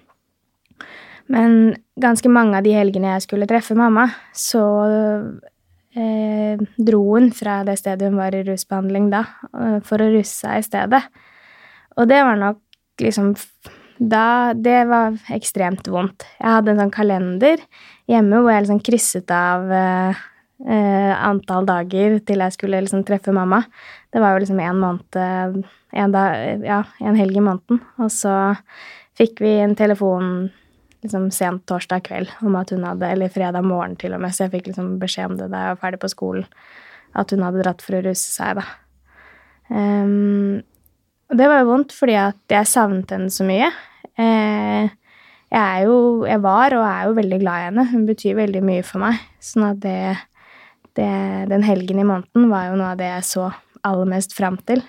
[1.31, 4.63] Men ganske mange av de helgene jeg skulle treffe mamma, så
[5.95, 9.23] eh, dro hun fra det stedet hun var i rusbehandling da,
[9.53, 11.01] eh, for å russe seg i stedet.
[11.97, 12.59] Og det var nok
[13.01, 13.33] liksom
[14.09, 16.25] da Det var ekstremt vondt.
[16.39, 17.61] Jeg hadde en sånn kalender
[18.09, 20.23] hjemme hvor jeg liksom krysset av eh,
[20.67, 23.63] eh, antall dager til jeg skulle liksom treffe mamma.
[24.13, 25.63] Det var jo liksom en måned
[25.93, 27.81] en dag, Ja, en helg i måneden.
[28.01, 28.55] Og så
[29.17, 30.51] fikk vi en telefon
[31.03, 34.45] liksom sent torsdag kveld om at hun hadde Eller fredag morgen, til og med, så
[34.45, 36.45] jeg fikk liksom beskjed om det da jeg var ferdig på skolen.
[37.13, 38.65] At hun hadde dratt for å ruse seg, da.
[39.69, 40.63] Um,
[41.29, 43.69] og det var jo vondt, fordi at jeg savnet henne så mye.
[44.19, 44.91] Eh,
[45.53, 47.85] jeg er jo Jeg var og er jo veldig glad i henne.
[47.91, 49.19] Hun betyr veldig mye for meg.
[49.41, 50.17] Sånn at det,
[50.97, 51.11] det
[51.51, 53.51] Den helgen i måneden var jo noe av det jeg så
[53.83, 54.81] aller mest fram til.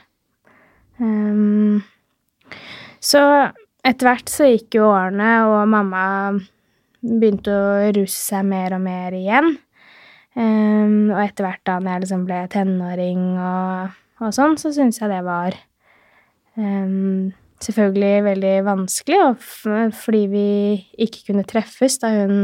[1.02, 1.82] Um,
[3.02, 3.20] så
[3.84, 6.04] etter hvert så gikk jo årene, og mamma
[7.04, 9.56] begynte å russe seg mer og mer igjen.
[10.34, 14.98] Um, og etter hvert da når jeg liksom ble tenåring og, og sånn, så syntes
[15.02, 15.54] jeg det var
[16.58, 17.30] ehm,
[17.64, 19.20] selvfølgelig veldig vanskelig,
[19.96, 20.48] fordi vi
[21.06, 22.38] ikke kunne treffes da hun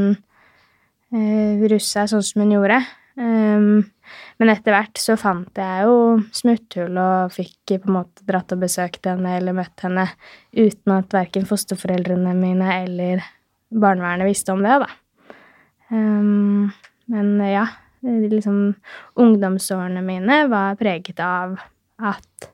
[1.14, 2.80] eh, russa sånn som hun gjorde.
[3.20, 3.82] Um,
[4.40, 5.96] men etter hvert så fant jeg jo
[6.32, 10.06] smutthull og fikk på en måte dratt og besøkt henne eller møtt henne
[10.56, 13.24] uten at verken fosterforeldrene mine eller
[13.70, 14.88] barnevernet visste om det, da.
[15.90, 16.70] Um,
[17.10, 17.66] men ja,
[18.02, 18.62] liksom
[19.20, 21.58] ungdomsårene mine var preget av
[22.00, 22.50] at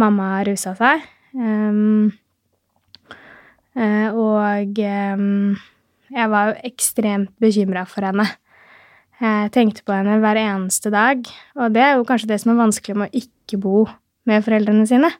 [0.00, 1.02] mamma rusa seg.
[1.34, 2.12] Eh,
[4.14, 8.26] og jeg var jo ekstremt bekymra for henne.
[9.20, 11.22] Jeg tenkte på henne hver eneste dag,
[11.56, 13.84] og det er jo kanskje det som er vanskelig med å ikke bo
[14.28, 15.10] med foreldrene sine.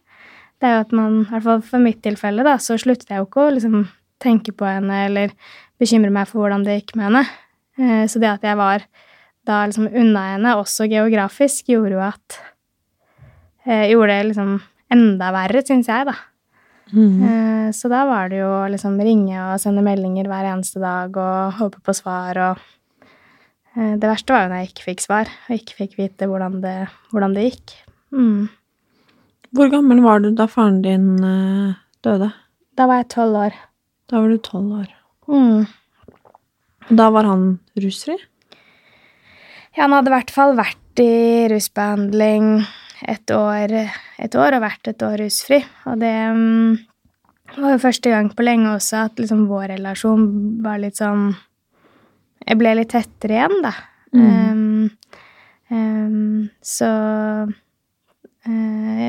[0.60, 3.22] Det er jo at man, i hvert fall for mitt tilfelle, da, så sluttet jeg
[3.22, 3.76] jo ikke å liksom
[4.22, 5.34] tenke på henne eller
[5.82, 7.24] bekymre meg for hvordan det gikk med henne.
[7.78, 8.84] Eh, Så det at jeg var
[9.46, 12.38] da liksom unna henne, også geografisk, gjorde jo at
[13.66, 14.54] eh, Gjorde det liksom
[14.92, 16.14] enda verre, syns jeg, da.
[16.94, 21.54] Eh, Så da var det jo liksom ringe og sende meldinger hver eneste dag og
[21.58, 22.58] håpe på svar og
[23.76, 26.60] eh, Det verste var jo når jeg ikke fikk svar, og ikke fikk vite hvordan
[26.62, 26.76] det,
[27.10, 27.74] hvordan det gikk.
[28.12, 28.48] Mm.
[29.54, 32.32] Hvor gammel var du da faren din eh, døde?
[32.76, 33.56] Da var jeg tolv år.
[34.10, 34.88] Da var du tolv år.
[35.30, 35.66] Mm.
[36.90, 37.44] Da var han
[37.80, 38.16] rusfri?
[39.74, 42.60] Ja, han hadde i hvert fall vært i rusbehandling
[43.08, 43.72] et år,
[44.18, 45.60] et år og vært et år rusfri.
[45.90, 46.76] Og det mm,
[47.58, 50.28] var jo første gang på lenge også at liksom vår relasjon
[50.64, 51.32] var litt sånn
[52.44, 53.70] Jeg ble litt tettere igjen, da.
[54.14, 54.90] Um,
[55.72, 56.88] um, så
[57.48, 59.06] uh,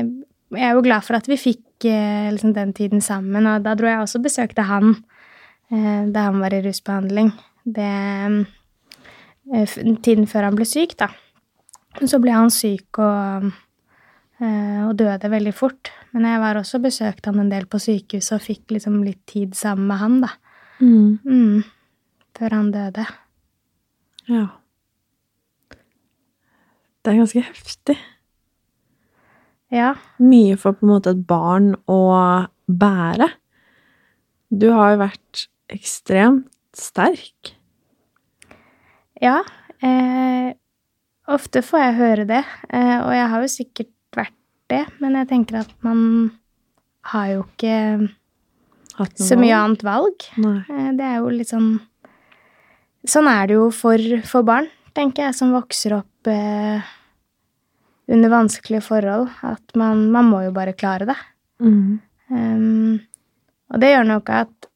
[0.56, 3.74] jeg er jo glad for at vi fikk uh, liksom den tiden sammen, og da
[3.76, 7.34] dro jeg også og besøkte han uh, da han var i rusbehandling.
[7.64, 7.92] Det
[10.02, 11.06] Tiden før han ble syk, da.
[12.02, 13.52] Så ble han syk og,
[14.36, 15.88] og døde veldig fort.
[16.12, 19.22] Men jeg var også og besøkte han en del på sykehuset og fikk liksom litt
[19.30, 20.32] tid sammen med han, da.
[20.80, 21.18] Mm.
[21.24, 21.64] Mm.
[22.36, 23.06] Før han døde.
[24.28, 24.44] Ja.
[27.06, 27.96] Det er ganske heftig.
[29.72, 29.94] Ja.
[30.22, 32.00] Mye for på en måte et barn å
[32.66, 33.30] bære.
[34.50, 37.54] Du har jo vært ekstremt sterk.
[39.22, 39.40] Ja.
[39.82, 40.52] Eh,
[41.30, 43.92] ofte får jeg høre det, eh, og jeg har jo sikkert
[44.72, 46.00] det, men jeg tenker at man
[47.12, 47.76] har jo ikke
[49.14, 49.64] så mye valg.
[49.64, 50.26] annet valg.
[50.42, 50.58] Nei.
[50.70, 51.76] Eh, det er jo litt sånn
[53.06, 54.64] Sånn er det jo for, for barn,
[54.96, 56.82] tenker jeg, som vokser opp eh,
[58.10, 59.28] under vanskelige forhold.
[59.46, 61.14] At man, man må jo bare klare det.
[61.62, 62.00] Mm.
[62.34, 62.96] Um,
[63.70, 64.68] og det gjør nok at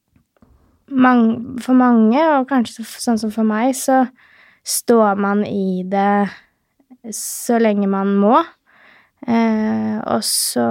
[0.91, 1.25] man,
[1.59, 4.05] for mange, og kanskje sånn som for meg, så
[4.63, 8.39] står man i det så lenge man må.
[9.27, 10.67] Eh, og så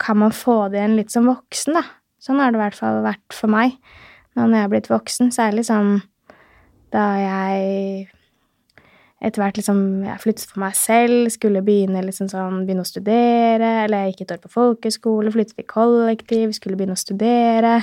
[0.00, 1.84] kan man få det igjen litt som voksen, da.
[2.20, 3.76] Sånn har det i hvert fall vært for meg.
[4.36, 5.98] Nå når jeg har blitt voksen, særlig sånn
[6.90, 8.08] da jeg
[9.20, 13.72] etter hvert liksom jeg flyttet for meg selv, skulle begynne liksom sånn, begynne å studere,
[13.84, 17.74] eller jeg gikk et år på folkeskole, flyttet i kollektiv, skulle begynne å studere.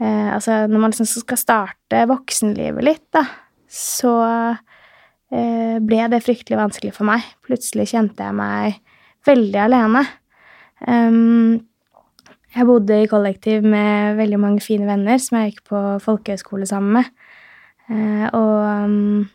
[0.00, 3.24] Eh, altså, når man liksom skal starte voksenlivet litt, da,
[3.72, 4.14] så
[5.32, 7.24] eh, ble det fryktelig vanskelig for meg.
[7.48, 8.80] Plutselig kjente jeg meg
[9.28, 10.04] veldig alene.
[10.86, 11.58] Um,
[12.54, 16.98] jeg bodde i kollektiv med veldig mange fine venner som jeg gikk på folkehøyskole sammen
[16.98, 17.12] med.
[17.90, 18.56] Uh, og
[18.86, 19.28] um,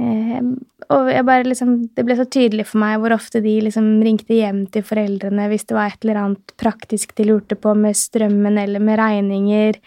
[0.00, 0.52] uh,
[0.90, 4.34] og jeg bare liksom, det ble så tydelig for meg hvor ofte de liksom ringte
[4.34, 8.58] hjem til foreldrene hvis det var et eller annet praktisk de lurte på med strømmen
[8.58, 9.78] eller med regninger,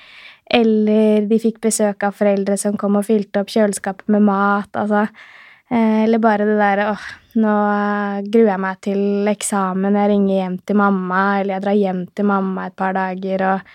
[0.54, 5.08] eller de fikk besøk av foreldre som kom og fylte opp kjøleskapet med mat, altså.
[5.72, 7.06] Eh, eller bare det derre åh,
[7.40, 7.56] nå
[8.30, 12.30] gruer jeg meg til eksamen, jeg ringer hjem til mamma, eller jeg drar hjem til
[12.30, 13.74] mamma et par dager og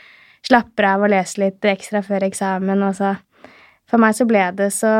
[0.49, 3.17] slapper av og leser litt ekstra før eksamen, og så
[3.89, 4.91] For meg så ble det så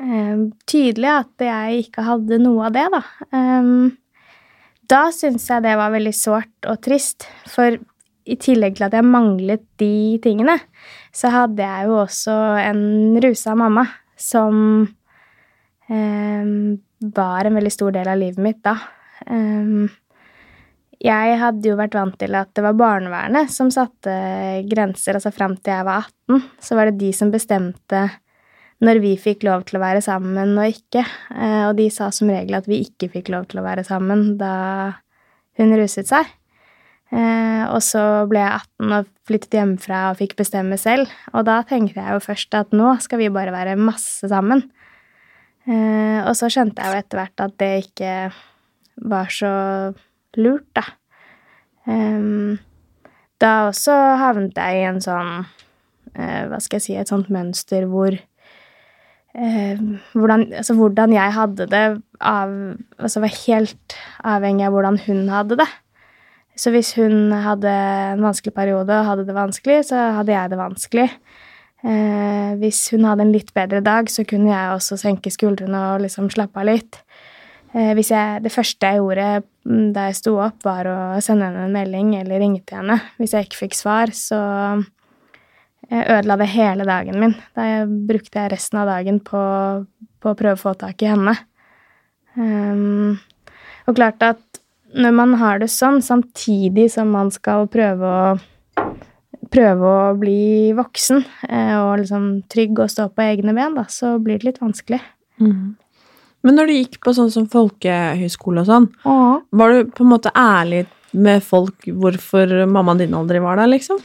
[0.00, 3.00] eh, tydelig at jeg ikke hadde noe av det, da.
[3.36, 3.90] Um,
[4.88, 7.76] da syntes jeg det var veldig sårt og trist, for
[8.24, 10.56] i tillegg til at jeg manglet de tingene,
[11.12, 12.82] så hadde jeg jo også en
[13.20, 13.84] rusa mamma
[14.16, 14.56] som
[15.92, 16.48] eh,
[17.14, 18.78] var en veldig stor del av livet mitt da.
[19.28, 19.86] Um,
[21.04, 24.12] jeg hadde jo vært vant til at det var barnevernet som satte
[24.70, 28.06] grenser, altså fram til jeg var 18, så var det de som bestemte
[28.84, 31.04] når vi fikk lov til å være sammen og ikke.
[31.34, 34.34] Eh, og de sa som regel at vi ikke fikk lov til å være sammen
[34.40, 34.54] da
[35.60, 36.30] hun ruset seg.
[37.14, 41.12] Eh, og så ble jeg 18 og flyttet hjemmefra og fikk bestemme selv.
[41.32, 44.66] Og da tenkte jeg jo først at nå skal vi bare være masse sammen.
[45.64, 48.12] Eh, og så skjønte jeg jo etter hvert at det ikke
[49.08, 49.54] var så
[50.36, 50.84] lurt, da.
[51.88, 52.58] Em,
[53.40, 55.32] da også havnet jeg i en sånn
[56.16, 59.82] eh, Hva skal jeg si Et sånt mønster hvor eh,
[60.14, 61.82] hvordan, altså hvordan jeg hadde det
[62.24, 62.54] av
[62.96, 65.68] Altså var helt avhengig av hvordan hun hadde det.
[66.56, 67.68] Så hvis hun hadde
[68.14, 71.08] en vanskelig periode og hadde det vanskelig, så hadde jeg det vanskelig.
[71.84, 76.04] Eh, hvis hun hadde en litt bedre dag, så kunne jeg også senke skuldrene og
[76.06, 77.00] liksom slappe av litt.
[77.74, 81.66] Eh, jeg, det første jeg gjorde mm, da jeg sto opp, var å sende henne
[81.66, 82.96] en melding eller ringe til henne.
[83.20, 84.40] Hvis jeg ikke fikk svar, så
[85.90, 87.36] eh, ødela det hele dagen min.
[87.52, 89.44] Da jeg brukte jeg resten av dagen på,
[90.24, 91.36] på å prøve å få tak i henne.
[92.34, 93.20] Um,
[93.84, 94.40] og klart at
[94.94, 98.34] når man har det sånn, samtidig som man skal prøve å
[99.54, 104.16] prøve å bli voksen eh, og liksom trygg og stå på egne ben, da, så
[104.22, 105.00] blir det litt vanskelig.
[105.42, 105.74] Mm.
[106.44, 110.32] Men når du gikk på sånn som folkehøyskole og sånn, var du på en måte
[110.36, 110.82] ærlig
[111.16, 114.02] med folk hvorfor mammaen din aldri var der, liksom?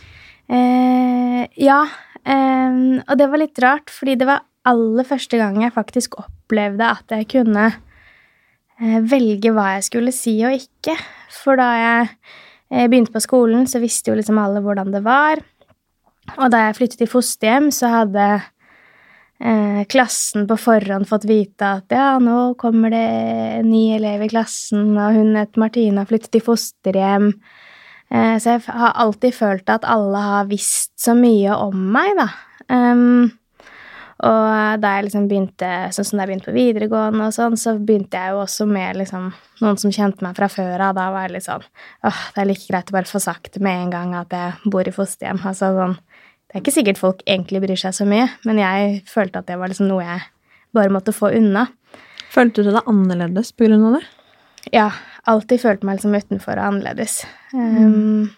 [0.49, 1.81] Eh, ja,
[2.23, 6.85] eh, og det var litt rart, fordi det var aller første gang jeg faktisk opplevde
[6.89, 10.95] at jeg kunne eh, velge hva jeg skulle si og ikke.
[11.41, 12.13] For da jeg
[12.71, 15.41] eh, begynte på skolen, så visste jo liksom alle hvordan det var.
[16.37, 18.25] Og da jeg flyttet i fosterhjem, så hadde
[19.39, 23.05] eh, klassen på forhånd fått vite at ja, nå kommer det
[23.61, 27.31] en ny elev i klassen, og hun het Martine har flyttet i fosterhjem.
[28.09, 32.29] Eh, så jeg har alltid følt at alle har visst så mye om meg, da.
[32.69, 33.31] Ehm,
[34.19, 37.77] og da jeg liksom begynte, sånn som da jeg begynte på videregående og sånn, så
[37.79, 39.29] begynte jeg jo også med liksom
[39.61, 40.97] noen som kjente meg fra før av.
[40.97, 43.63] Da var jeg litt sånn åh, det er like greit å bare få sagt det
[43.63, 45.39] med en gang at jeg bor i fosterhjem.
[45.47, 45.95] Altså sånn
[46.49, 49.59] Det er ikke sikkert folk egentlig bryr seg så mye, men jeg følte at det
[49.61, 50.23] var liksom noe jeg
[50.73, 51.67] bare måtte få unna.
[52.33, 54.03] Følte du deg annerledes på grunn av det?
[54.73, 54.89] Ja,
[55.29, 57.21] alltid følte meg liksom utenfor og annerledes.
[57.53, 58.31] Um,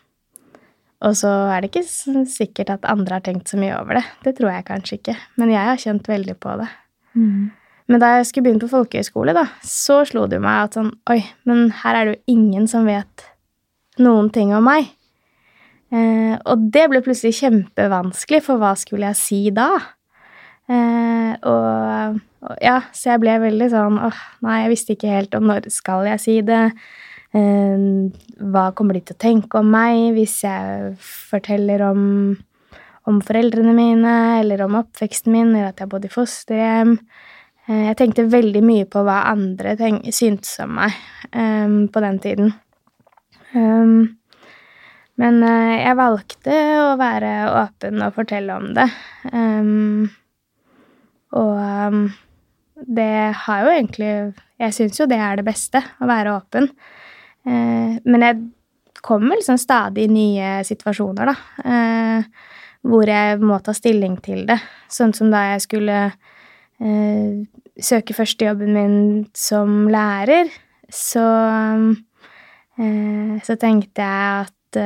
[1.01, 4.05] Og så er det ikke sikkert at andre har tenkt så mye over det.
[4.25, 5.17] Det tror jeg kanskje ikke.
[5.41, 6.69] Men jeg har kjent veldig på det.
[7.91, 11.19] Men da jeg skulle begynne på folkehøyskole, da, så slo det meg at sånn Oi,
[11.49, 13.25] men her er det jo ingen som vet
[13.99, 14.93] noen ting om meg.
[15.91, 19.67] Eh, og det ble plutselig kjempevanskelig, for hva skulle jeg si da?
[20.71, 25.35] Eh, og, og ja, så jeg ble veldig sånn åh, nei, jeg visste ikke helt
[25.35, 26.63] om når skal jeg si det.
[27.31, 27.83] Eh,
[28.51, 32.01] hva kommer de til å tenke om meg hvis jeg forteller om,
[33.07, 36.97] om foreldrene mine, eller om oppveksten min, eller at jeg bodde i fosterhjem?
[37.67, 39.75] Eh, jeg tenkte veldig mye på hva andre
[40.09, 40.97] syntes om meg
[41.31, 42.51] eh, på den tiden.
[43.51, 44.17] Um,
[45.19, 48.87] men eh, jeg valgte å være åpen og fortelle om det.
[49.31, 50.09] Um,
[51.37, 52.05] og um,
[52.81, 53.11] det
[53.45, 54.09] har jo egentlig
[54.59, 56.67] Jeg syns jo det er det beste, å være åpen.
[57.47, 58.41] Eh, men jeg
[59.01, 61.35] kommer liksom stadig i nye situasjoner, da.
[61.65, 62.49] Eh,
[62.85, 64.57] hvor jeg må ta stilling til det.
[64.89, 65.97] Sånn som da jeg skulle
[66.81, 67.41] eh,
[67.81, 68.95] søke førstejobben min
[69.37, 70.49] som lærer,
[70.91, 71.25] så
[73.45, 74.77] Så tenkte jeg at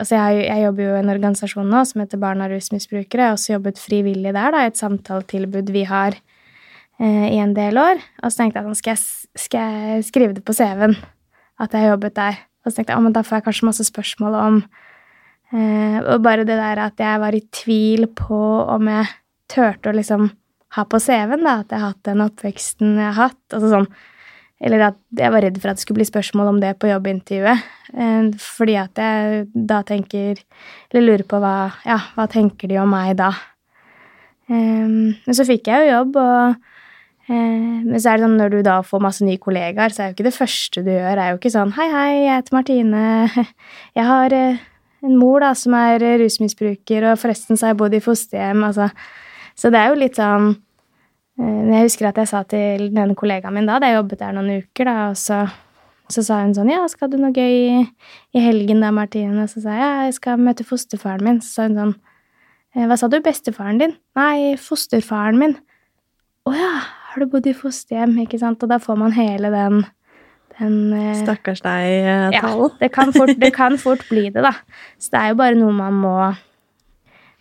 [0.00, 3.20] Altså, jeg, jeg jobber jo i en organisasjon nå som heter Barn av rusmisbrukere.
[3.22, 7.54] Jeg har også jobbet frivillig der, da, i et samtaletilbud vi har eh, i en
[7.54, 8.02] del år.
[8.24, 9.04] Og så tenkte jeg sånn, skal jeg,
[9.44, 10.96] skal jeg skrive det på CV-en
[11.60, 12.38] at jeg jobbet der?
[12.60, 14.60] Og så tenkte jeg, at da får jeg kanskje masse spørsmål om
[15.54, 19.10] eh, Og bare det der at jeg var i tvil på om jeg
[19.50, 20.30] turte å liksom
[20.76, 23.42] ha på CV-en, at jeg har hatt den oppveksten jeg har hatt.
[23.50, 23.88] Altså sånn
[24.60, 27.68] Eller at jeg var redd for at det skulle bli spørsmål om det på jobbintervjuet.
[27.94, 30.42] Eh, fordi at jeg da tenker
[30.92, 33.32] Eller lurer på hva Ja, hva tenker de om meg da?
[34.50, 36.68] Eh, men så fikk jeg jo jobb, og
[37.30, 40.16] Men så er det sånn når du da får masse nye kollegaer, så er jo
[40.16, 43.04] ikke det første du gjør, er jo ikke sånn Hei, hei, jeg heter Martine.
[43.98, 44.58] Jeg har eh,
[45.06, 48.66] en mor da som er eh, rusmisbruker, og forresten så har jeg bodd i fosterhjem.
[48.66, 48.90] Altså.
[49.58, 50.52] Så det er jo litt sånn
[51.38, 54.36] eh, Jeg husker at jeg sa til den kollegaen min da, da jeg jobbet der
[54.36, 55.40] noen uker, da, og så,
[56.10, 57.80] så sa hun sånn Ja, skal du noe gøy i,
[58.34, 59.46] i helgen da, Martine?
[59.46, 61.42] Og så sa jeg ja, jeg skal møte fosterfaren min.
[61.44, 61.98] Så sa hun sånn
[62.76, 63.96] «Eh, Hva sa du, bestefaren din?
[64.18, 65.56] Nei, fosterfaren min.
[66.48, 66.74] Å ja,
[67.10, 68.14] har du bodd i fosterhjem?
[68.24, 68.62] Ikke sant?
[68.62, 69.82] Og da får man hele den,
[70.58, 72.36] den eh, Stakkars deg-tallet.
[72.36, 74.54] Ja, det kan, fort, det kan fort bli det, da.
[75.00, 76.14] Så det er jo bare noe man må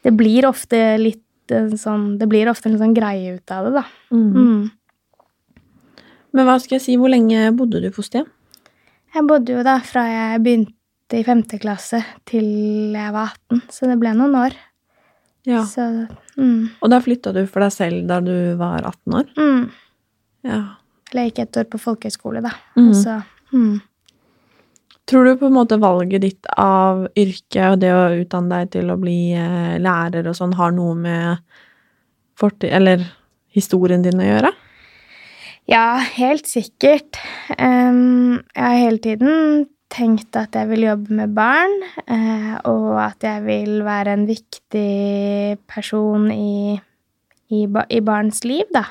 [0.06, 3.84] Det blir ofte litt eh, sånn Det blir ofte en sånn greie ut av det,
[3.84, 3.86] da.
[4.16, 4.70] Mm.
[6.34, 8.30] Men hva skal jeg si, hvor lenge bodde du i fosterhjem?
[9.16, 13.90] Jeg bodde jo da fra jeg begynte i femte klasse til jeg var 18, så
[13.90, 14.58] det ble noen år.
[15.50, 15.64] Ja.
[15.66, 15.86] Så
[16.40, 19.30] mm, Og da flytta du for deg selv da du var 18 år?
[19.38, 19.70] mm.
[20.48, 20.60] Ja.
[21.10, 22.52] Eller jeg gikk et år på folkehøyskole, da.
[22.78, 22.92] Mm.
[22.96, 23.16] Så
[23.52, 23.80] mm.
[25.10, 28.92] Tror du på en måte valget ditt av yrke og det å utdanne deg til
[28.94, 31.40] å bli eh, lærer og sånn, har noe med
[32.38, 32.70] fortid...
[32.78, 33.08] Eller
[33.56, 34.52] historien din å gjøre?
[35.70, 37.18] Ja, helt sikkert.
[37.58, 41.74] Um, jeg har hele tiden tenkt at jeg vil jobbe med barn,
[42.06, 46.78] eh, og at jeg vil være en viktig person i,
[47.50, 48.86] i, i barns liv, da.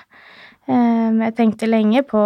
[0.69, 2.21] Em, jeg tenkte lenge på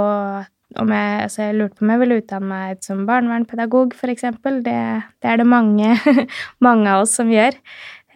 [0.81, 4.63] om jeg, altså jeg lurte på om jeg ville utdanne meg som barnevernspedagog, eksempel.
[4.65, 4.79] Det,
[5.23, 5.93] det er det mange,
[6.67, 7.59] mange av oss som gjør.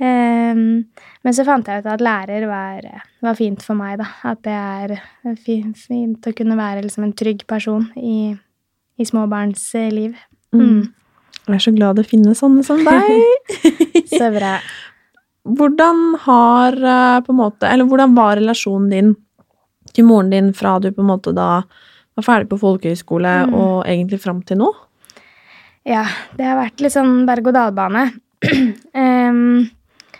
[0.00, 0.86] Em,
[1.24, 2.88] men så fant jeg ut at lærer var,
[3.24, 4.08] var fint for meg, da.
[4.32, 4.96] At det er
[5.44, 8.32] fint, fint å kunne være liksom en trygg person i,
[8.96, 10.16] i småbarns eh, liv.
[10.54, 10.92] Mm.
[11.46, 13.60] Jeg er så glad det finnes sånne som deg.
[14.16, 14.56] Så bra.
[15.46, 19.12] Hvordan har eh, på en måte Eller hvordan var relasjonen din
[19.94, 21.62] til moren din fra du på en måte da
[22.16, 23.54] var ferdig på folkehøyskole Mm.
[23.54, 24.72] og egentlig fram til nå?
[25.86, 26.04] Ja,
[26.36, 28.02] det har vært litt sånn berg-og-dal-bane.
[28.96, 29.68] um,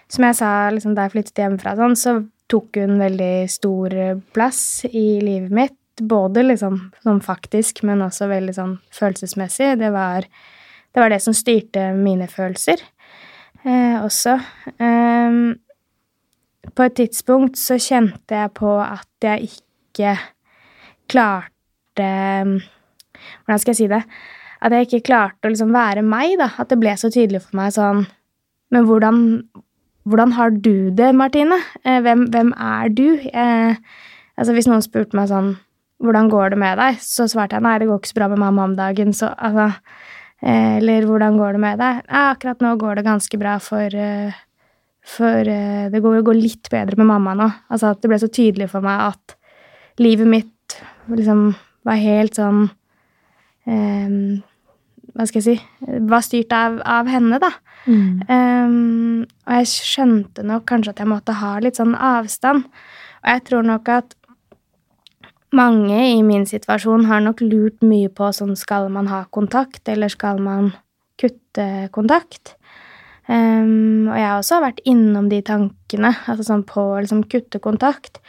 [0.08, 2.14] som jeg sa liksom, da jeg flyttet hjemmefra, sånn, så
[2.46, 3.96] tok hun veldig stor
[4.36, 5.76] plass i livet mitt.
[5.96, 9.78] Både liksom sånn faktisk, men også veldig sånn følelsesmessig.
[9.80, 12.82] Det var det, var det som styrte mine følelser
[13.64, 14.36] eh, også.
[14.76, 15.38] Eh,
[16.76, 20.16] på et tidspunkt så kjente jeg på at jeg ikke
[21.10, 21.52] klarte
[21.96, 24.02] Hvordan skal jeg si det?
[24.60, 26.50] At jeg ikke klarte å liksom være meg, da.
[26.60, 28.04] At det ble så tydelig for meg sånn
[28.74, 29.20] Men hvordan,
[30.04, 31.56] hvordan har du det, Martine?
[31.84, 33.06] Eh, hvem, hvem er du?
[33.32, 33.78] Eh,
[34.36, 35.54] altså Hvis noen spurte meg sånn
[36.02, 36.98] Hvordan går det med deg?
[37.00, 39.14] Så svarte jeg nei, det går ikke så bra med mamma om dagen.
[39.16, 39.70] Så altså
[40.42, 42.02] eh, Eller hvordan går det med deg?
[42.08, 44.42] Ja, akkurat nå går det ganske bra for eh,
[45.06, 47.48] For eh, det går, går litt bedre med mamma nå.
[47.70, 49.36] Altså at det ble så tydelig for meg at
[50.02, 51.48] livet mitt liksom
[51.86, 52.66] var helt sånn
[53.70, 54.42] eh,
[55.16, 57.48] hva skal jeg si, var styrt av, av henne, da.
[57.86, 58.20] Mm.
[58.28, 62.66] Um, og jeg skjønte nok kanskje at jeg måtte ha litt sånn avstand.
[63.22, 64.12] Og jeg tror nok at
[65.56, 70.12] mange i min situasjon har nok lurt mye på sånn skal man ha kontakt, eller
[70.12, 70.72] skal man
[71.20, 72.56] kutte kontakt?
[73.26, 77.58] Um, og jeg har også vært innom de tankene, altså sånn på å liksom kutte
[77.62, 78.20] kontakt.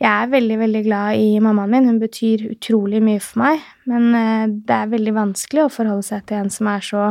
[0.00, 4.08] Jeg er veldig, veldig glad i mammaen min, hun betyr utrolig mye for meg, men
[4.16, 7.10] uh, det er veldig vanskelig å forholde seg til en som er så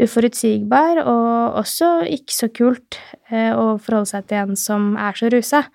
[0.00, 2.96] uforutsigbar, og også ikke så kult
[3.28, 5.66] uh, å forholde seg til en som er så rusa.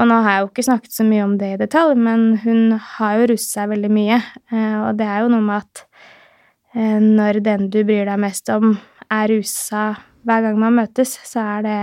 [0.00, 2.78] Og nå har jeg jo ikke snakket så mye om det i detalj, men hun
[2.96, 4.22] har jo russet seg veldig mye,
[4.54, 5.86] uh, og det er jo noe med at
[6.72, 8.70] når den du bryr deg mest om,
[9.12, 9.90] er rusa
[10.24, 11.80] hver gang man møtes, så er det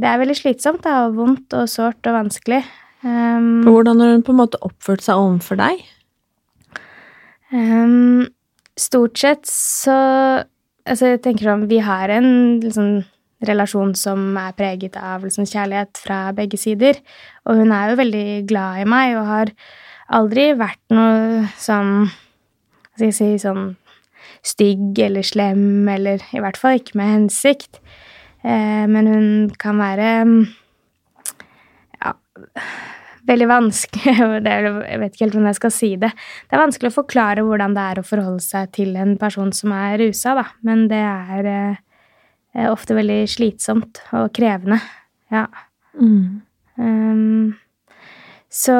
[0.00, 2.62] Det er veldig slitsomt, da, og vondt og sårt og vanskelig.
[3.04, 5.84] Um, Hvordan har hun på en måte oppført seg overfor deg?
[7.52, 8.28] Um,
[8.78, 9.96] stort sett så
[10.90, 13.02] Altså, jeg tenker sånn Vi har en liksom
[13.46, 17.00] relasjon som er preget av liksom, kjærlighet fra begge sider.
[17.48, 19.52] Og hun er jo veldig glad i meg og har
[20.10, 23.68] aldri vært noe sånn Hva skal jeg si sånn
[24.44, 27.80] stygg eller slem, eller i hvert fall ikke med hensikt.
[28.42, 29.26] Eh, men hun
[29.60, 30.08] kan være
[32.00, 32.14] ja,
[33.28, 34.14] veldig vanskelig
[34.48, 36.12] Jeg vet ikke helt hvordan jeg skal si det.
[36.48, 39.74] Det er vanskelig å forklare hvordan det er å forholde seg til en person som
[39.76, 40.46] er rusa, da.
[40.66, 41.80] Men det er eh,
[42.70, 44.80] ofte veldig slitsomt og krevende.
[45.30, 45.46] Ja.
[45.94, 46.42] Mm.
[46.80, 47.54] Um,
[48.50, 48.76] så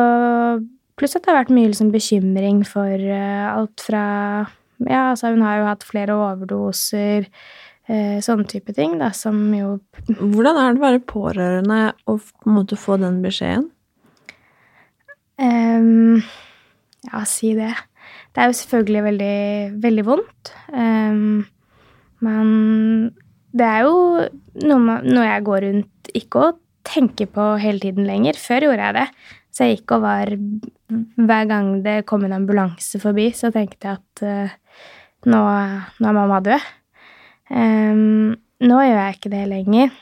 [1.01, 4.05] Pluss at det har vært mye liksom, bekymring for uh, alt fra
[4.85, 7.29] Ja, altså hun har jo hatt flere overdoser,
[7.89, 9.79] uh, sånne type ting, da, som jo
[10.11, 13.71] Hvordan er det å være pårørende og på en måte få den beskjeden?
[15.41, 16.21] Um,
[17.07, 17.73] ja, si det.
[18.35, 19.39] Det er jo selvfølgelig veldig,
[19.81, 20.53] veldig vondt.
[20.69, 21.47] Um,
[22.21, 22.51] men
[23.57, 23.95] det er jo
[24.67, 26.51] noe, noe, jeg går rundt ikke å
[26.87, 28.39] tenke på hele tiden lenger.
[28.41, 29.07] Før gjorde jeg det.
[29.51, 30.31] Så jeg gikk og var
[30.91, 34.55] Hver gang det kom en ambulanse forbi, så tenkte jeg at uh,
[35.31, 35.41] nå,
[36.01, 36.69] nå, er mamma død.
[37.51, 38.33] Um,
[38.63, 39.93] nå gjør jeg ikke det lenger.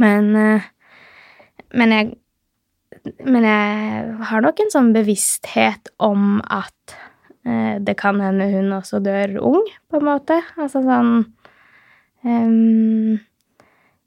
[0.00, 0.68] Men, uh,
[1.76, 2.14] men jeg
[3.20, 6.94] men jeg har nok en sånn bevissthet om at
[7.44, 10.38] eh, det kan hende hun også dør ung, på en måte.
[10.56, 11.26] Altså sånn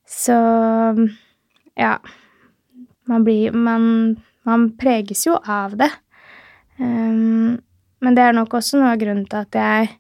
[0.08, 0.38] Så
[1.78, 1.94] ja.
[3.08, 5.92] Man blir Man, man preges jo av det.
[6.78, 9.96] Men det er nok også noe av grunnen til at jeg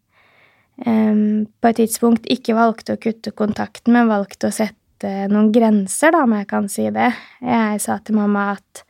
[0.77, 6.21] på et tidspunkt ikke valgte å kutte kontakten, men valgte å sette noen grenser, da,
[6.25, 7.09] om jeg kan si det.
[7.41, 8.83] Jeg sa til mamma at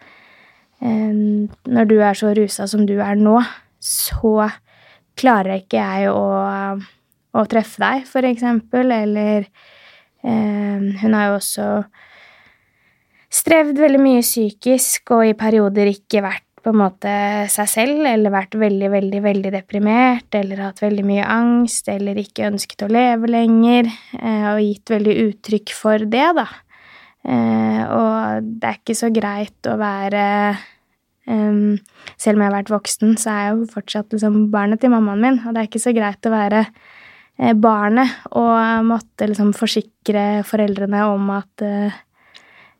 [0.83, 3.37] når du er så rusa som du er nå,
[3.79, 4.49] så
[5.17, 6.25] klarer ikke jeg å,
[7.37, 11.69] å treffe deg, for eksempel, eller eh, Hun har jo også
[13.37, 17.11] strevd veldig mye psykisk og i perioder ikke vært på en måte
[17.51, 22.49] seg selv, eller vært veldig, veldig, veldig deprimert, eller hatt veldig mye angst, eller ikke
[22.49, 23.87] ønsket å leve lenger,
[24.51, 26.47] og gitt veldig uttrykk for det, da.
[27.27, 30.23] Og det er ikke så greit å være
[31.27, 31.73] um,
[32.15, 35.23] Selv om jeg har vært voksen, så er jeg jo fortsatt liksom barnet til mammaen
[35.23, 36.65] min, og det er ikke så greit å være
[37.37, 41.99] barnet og måtte liksom forsikre foreldrene om at uh,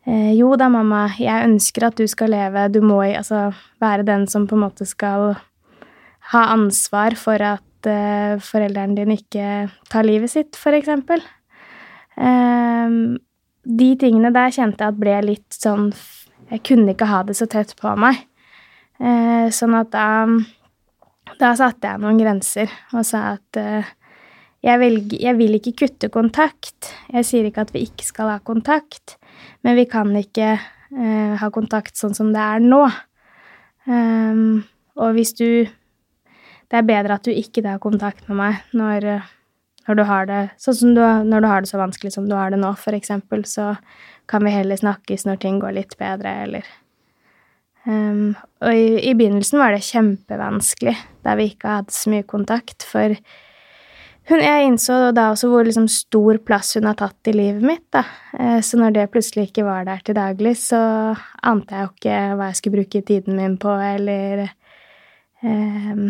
[0.08, 3.52] jo da, mamma, jeg ønsker at du skal leve, du må altså
[3.84, 5.36] være den som på en måte skal
[6.32, 11.24] ha ansvar for at uh, foreldrene dine ikke tar livet sitt, for eksempel.
[12.16, 13.18] Um,
[13.68, 15.92] de tingene der kjente jeg at ble litt sånn
[16.48, 18.24] Jeg kunne ikke ha det så tett på meg.
[18.98, 20.08] Uh, sånn at da
[21.38, 23.92] Da satte jeg noen grenser og sa at uh,
[24.68, 26.92] jeg, velger, jeg vil ikke kutte kontakt.
[27.14, 29.16] Jeg sier ikke at vi ikke skal ha kontakt.
[29.66, 32.84] Men vi kan ikke eh, ha kontakt sånn som det er nå.
[33.88, 34.66] Um,
[35.00, 35.68] og hvis du
[36.68, 39.06] Det er bedre at du ikke har kontakt med meg når,
[39.88, 42.34] når du har det sånn som du, når du har det så vanskelig som du
[42.36, 43.78] har det nå, eksempel, så
[44.28, 46.68] kan vi heller snakkes når ting går litt bedre, eller
[47.86, 52.84] um, Og i, i begynnelsen var det kjempevanskelig, da vi ikke hadde så mye kontakt,
[52.84, 53.16] for
[54.28, 57.86] hun, jeg innså da også hvor liksom stor plass hun har tatt i livet mitt,
[57.96, 58.04] da.
[58.64, 60.80] Så når det plutselig ikke var der til daglig, så
[61.48, 64.50] ante jeg jo ikke hva jeg skulle bruke tiden min på, eller
[65.44, 66.10] um,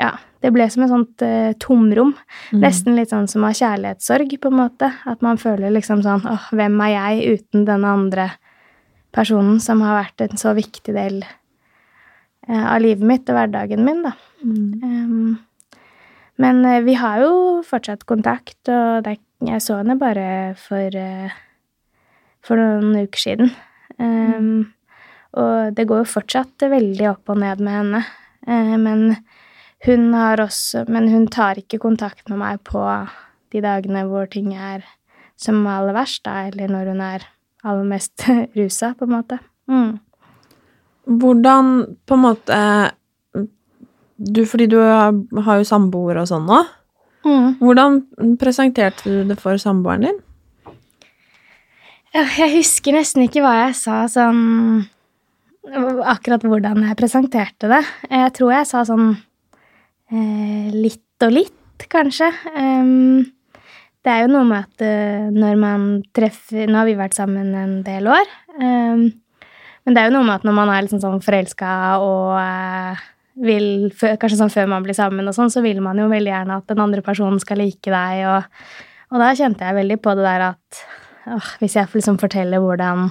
[0.00, 2.14] Ja, det ble som et sånt uh, tomrom.
[2.50, 2.62] Mm.
[2.64, 4.88] Nesten litt sånn som av kjærlighetssorg, på en måte.
[5.06, 8.30] At man føler liksom sånn åh, hvem er jeg uten denne andre
[9.14, 14.02] personen som har vært en så viktig del uh, av livet mitt og hverdagen min,
[14.08, 14.16] da.
[14.42, 14.66] Mm.
[14.82, 15.32] Um,
[16.42, 17.34] Men eh, vi har jo
[17.66, 20.26] fortsatt kontakt, og det, jeg så henne bare
[20.58, 21.34] for, eh,
[22.42, 23.52] for noen uker siden.
[24.02, 24.72] Um,
[25.38, 28.02] og det går jo fortsatt veldig opp og ned med henne.
[28.48, 29.04] Uh, men
[29.86, 32.80] hun har også Men hun tar ikke kontakt med meg på
[33.52, 34.84] de dagene hvor ting er
[35.36, 37.26] som aller verst, da, eller når hun er
[37.66, 38.26] aller mest
[38.58, 39.38] rusa, på en måte.
[39.70, 39.98] Mm.
[41.22, 41.72] Hvordan
[42.06, 42.58] på en måte
[44.22, 46.60] du, Fordi du har jo samboer og sånn nå.
[47.26, 47.48] Mm.
[47.60, 47.98] Hvordan
[48.38, 50.20] presenterte du det for samboeren din?
[52.12, 54.42] Jeg husker nesten ikke hva jeg sa sånn
[55.62, 57.80] Akkurat hvordan jeg presenterte det.
[58.10, 59.12] Jeg tror jeg sa sånn
[60.10, 62.26] eh, litt og litt, kanskje.
[62.50, 63.22] Um,
[64.02, 67.54] det er jo noe med at uh, når man treffer Nå har vi vært sammen
[67.54, 68.34] en del år.
[68.58, 69.06] Um,
[69.86, 71.70] men det er jo noe med at når man er liksom sånn forelska
[72.02, 72.34] og
[73.40, 76.58] vil Kanskje sånn før man blir sammen og sånn, så vil man jo veldig gjerne
[76.60, 78.66] at den andre personen skal like deg, og,
[79.12, 80.82] og da kjente jeg veldig på det der at
[81.32, 83.06] åh, hvis jeg liksom fortelle hvordan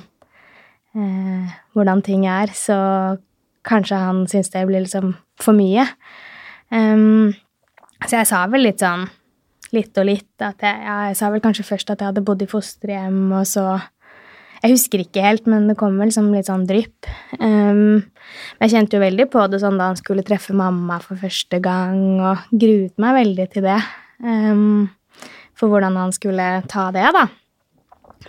[0.96, 2.78] eh, hvordan ting er, så
[3.68, 5.86] kanskje han syns det blir liksom for mye.
[6.72, 7.34] Um,
[8.06, 9.08] så jeg sa vel litt sånn
[9.76, 10.34] litt og litt.
[10.44, 13.46] At jeg, ja, jeg sa vel kanskje først at jeg hadde bodd i fosterhjem, og
[13.48, 13.66] så
[14.62, 17.10] Jeg husker ikke helt, men det kom vel som litt sånn drypp.
[17.42, 18.04] Um,
[18.62, 22.02] jeg kjente jo veldig på det sånn da han skulle treffe mamma for første gang,
[22.22, 23.80] og gruet meg veldig til det.
[24.22, 24.92] Um,
[25.58, 27.26] for hvordan han skulle ta det, da.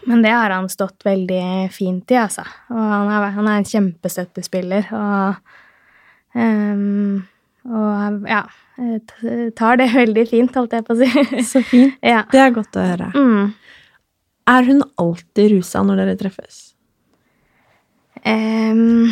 [0.09, 2.47] Men det har han stått veldig fint i, altså.
[2.72, 7.20] Og han er, han er en kjempestøttespiller, og um,
[7.62, 8.43] og ja,
[9.55, 11.43] tar det veldig fint, holdt jeg på å si.
[11.47, 11.99] Så fint.
[12.14, 12.24] ja.
[12.33, 13.11] Det er godt å høre.
[13.14, 13.53] Mm.
[14.51, 16.61] Er hun alltid rusa når dere treffes?
[18.22, 19.11] Um,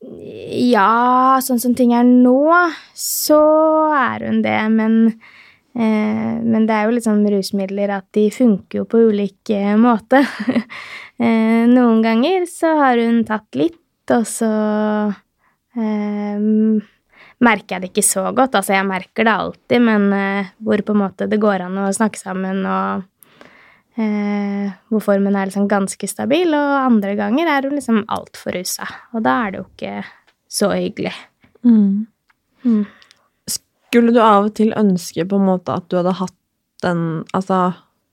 [0.00, 2.52] ja, sånn som ting er nå,
[2.96, 3.40] så
[3.96, 8.80] er hun det, men eh, Men det er jo litt sånn rusmidler at de funker
[8.80, 10.22] jo på ulik eh, måte.
[11.22, 13.80] eh, noen ganger så har hun tatt litt,
[14.14, 14.52] og så
[15.78, 16.80] Um,
[17.44, 18.56] merker jeg det ikke så godt.
[18.58, 21.88] Altså, jeg merker det alltid, men uh, hvor på en måte det går an å
[21.94, 23.06] snakke sammen, og
[24.00, 28.88] uh, hvor formen er liksom ganske stabil, og andre ganger er hun liksom altfor rusa.
[29.14, 29.96] Og da er det jo ikke
[30.58, 31.14] så hyggelig.
[31.66, 32.06] Mm.
[32.64, 32.84] Mm.
[33.48, 36.34] Skulle du av og til ønske på en måte at du hadde hatt
[36.84, 37.72] den Altså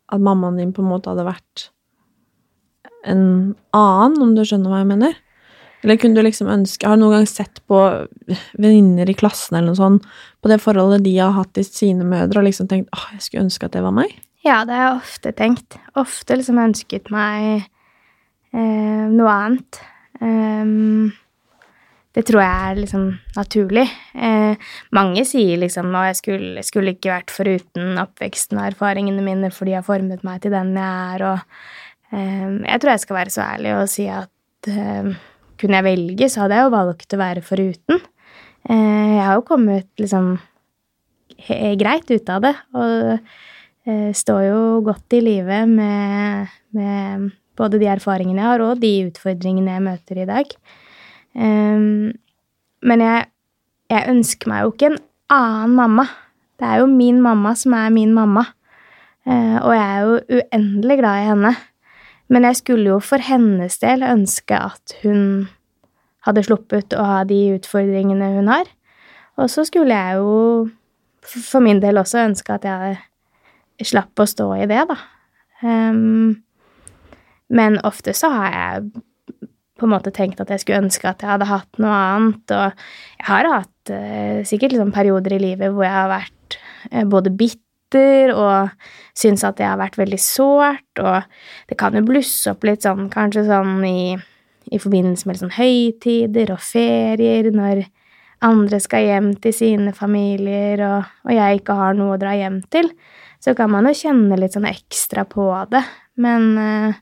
[0.09, 1.67] at mammaen din på en måte hadde vært
[3.05, 5.17] en annen, om du skjønner hva jeg mener?
[5.83, 7.79] Eller kunne du liksom ønske Har du noen gang sett på
[8.57, 10.07] venninner i klassen eller noe sånt,
[10.41, 13.45] på det forholdet de har hatt til sine mødre, og liksom tenkt åh, jeg skulle
[13.45, 14.13] ønske at det var meg?
[14.45, 15.77] Ja, det har jeg ofte tenkt.
[15.97, 17.65] Ofte liksom ønsket meg
[18.53, 19.79] eh, noe annet.
[20.21, 21.13] Um,
[22.15, 23.85] det tror jeg er liksom naturlig.
[24.15, 29.51] Eh, mange sier liksom at jeg skulle, skulle, ikke vært foruten oppveksten og erfaringene mine,
[29.51, 33.19] for de har formet meg til den jeg er, og eh, jeg tror jeg skal
[33.19, 35.11] være så ærlig og si at eh,
[35.59, 38.01] kunne jeg velge, så hadde jeg jo valgt å være foruten.
[38.69, 40.35] Eh, jeg har jo kommet liksom
[41.79, 42.95] greit ut av det, og
[43.85, 47.29] eh, står jo godt i livet med, med,
[47.59, 50.55] både de erfaringene jeg har, og de utfordringene jeg møter i dag.
[51.35, 52.15] Um,
[52.85, 53.27] men jeg,
[53.91, 54.99] jeg, ønsker meg jo ikke en
[55.35, 56.07] annen mamma.
[56.59, 58.45] Det er jo min mamma som er min mamma.
[59.25, 61.51] Og jeg er jo uendelig glad i henne.
[62.33, 65.47] Men jeg skulle jo for hennes del ønske at hun
[66.25, 68.69] hadde sluppet å ha de utfordringene hun har.
[69.37, 70.69] Og så skulle jeg jo
[71.25, 74.97] for min del også ønske at jeg slapp å stå i det, da.
[75.65, 76.41] Um,
[77.55, 79.03] men ofte så har jeg
[79.75, 82.67] på en måte tenkt at jeg skulle ønske at jeg hadde hatt noe annet, og
[83.19, 86.59] jeg har hatt uh, sikkert liksom perioder i livet hvor jeg har vært
[86.93, 87.33] uh, både
[87.95, 88.69] bitter og
[89.15, 91.23] syns at det har vært veldig sårt, og
[91.69, 93.99] det kan jo blusse opp litt sånn kanskje sånn i
[94.73, 97.83] i forbindelse med sånn høytider og ferier, når
[98.45, 102.63] andre skal hjem til sine familier, og, og, jeg ikke har noe å dra hjem
[102.73, 102.89] til,
[103.37, 105.83] så kan man jo kjenne litt sånn ekstra på det.
[106.17, 106.97] Men, eh,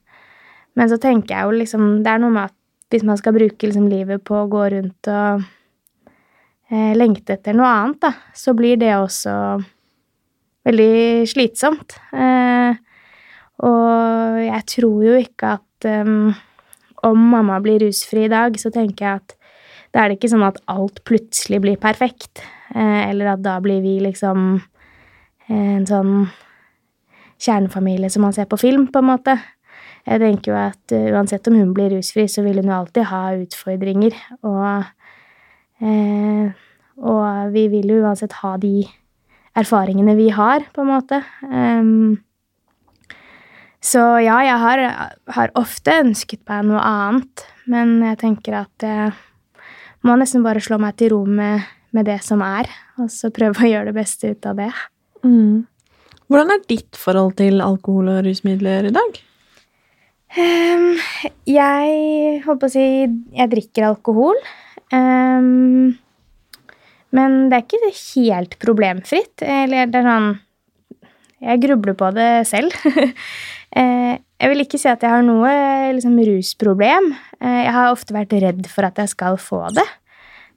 [0.76, 2.56] men så tenker jeg jo liksom Det er noe med at
[2.92, 5.44] hvis man skal bruke liksom livet på å gå rundt og
[6.68, 9.32] eh, lengte etter noe annet, da, så blir det også
[10.64, 11.96] veldig slitsomt.
[12.16, 12.74] Eh,
[13.64, 16.32] og jeg tror jo ikke at um,
[17.06, 19.36] om mamma blir rusfri i dag, så tenker jeg at
[19.94, 22.42] da er det ikke sånn at alt plutselig blir perfekt,
[22.74, 26.14] eh, eller at da blir vi liksom eh, en sånn
[27.44, 29.36] kjernefamilie som man ser på film, på en måte.
[30.08, 33.22] Jeg tenker jo at uansett om hun blir rusfri, så vil hun jo alltid ha
[33.38, 34.90] utfordringer, og
[36.94, 38.86] og vi vil jo uansett ha de
[39.58, 41.20] erfaringene vi har, på en måte.
[41.46, 42.16] Um,
[43.84, 44.82] så ja, jeg har,
[45.36, 49.12] har, ofte ønsket meg noe annet, men jeg tenker at jeg
[50.04, 51.64] må nesten bare slå meg til ro med,
[51.96, 54.72] med det som er, og så prøve å gjøre det beste ut av det.
[55.24, 55.64] Mm.
[56.32, 59.20] Hvordan er ditt forhold til alkohol og rusmidler i dag?
[60.34, 60.96] Um,
[61.46, 64.40] jeg holdt på å si jeg drikker alkohol.
[64.90, 65.94] Um,
[67.14, 69.44] men det er ikke helt problemfritt.
[69.44, 70.32] Eller det er sånn
[71.44, 72.74] Jeg grubler på det selv.
[73.74, 75.50] Eh, jeg vil ikke si at jeg har noe
[75.96, 77.08] liksom, rusproblem.
[77.40, 79.82] Eh, jeg har ofte vært redd for at jeg skal få det.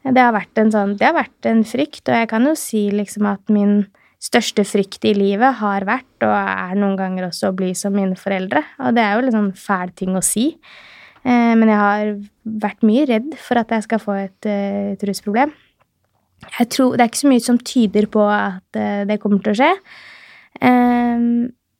[0.05, 3.26] Det har vært en, sånn, har vært en frykt, og jeg kan jo si liksom
[3.32, 3.80] at min
[4.22, 8.14] største frykt i livet har vært, og er noen ganger også, å bli som mine
[8.20, 8.62] foreldre.
[8.86, 10.51] Og det er jo litt sånn fæl ting å si.
[11.26, 12.14] Eh, men jeg har
[12.70, 15.58] vært mye redd for at jeg skal få et, et rusproblem.
[16.56, 19.54] Jeg tror, det er ikke så mye som tyder på at eh, det kommer til
[19.56, 19.72] å skje.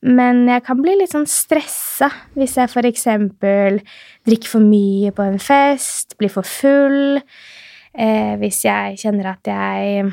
[0.07, 3.80] Men jeg kan bli litt sånn stressa hvis jeg eksempel
[4.30, 7.18] drikker for mye på en fest, blir for full.
[7.97, 10.11] Hvis jeg kjenner at jeg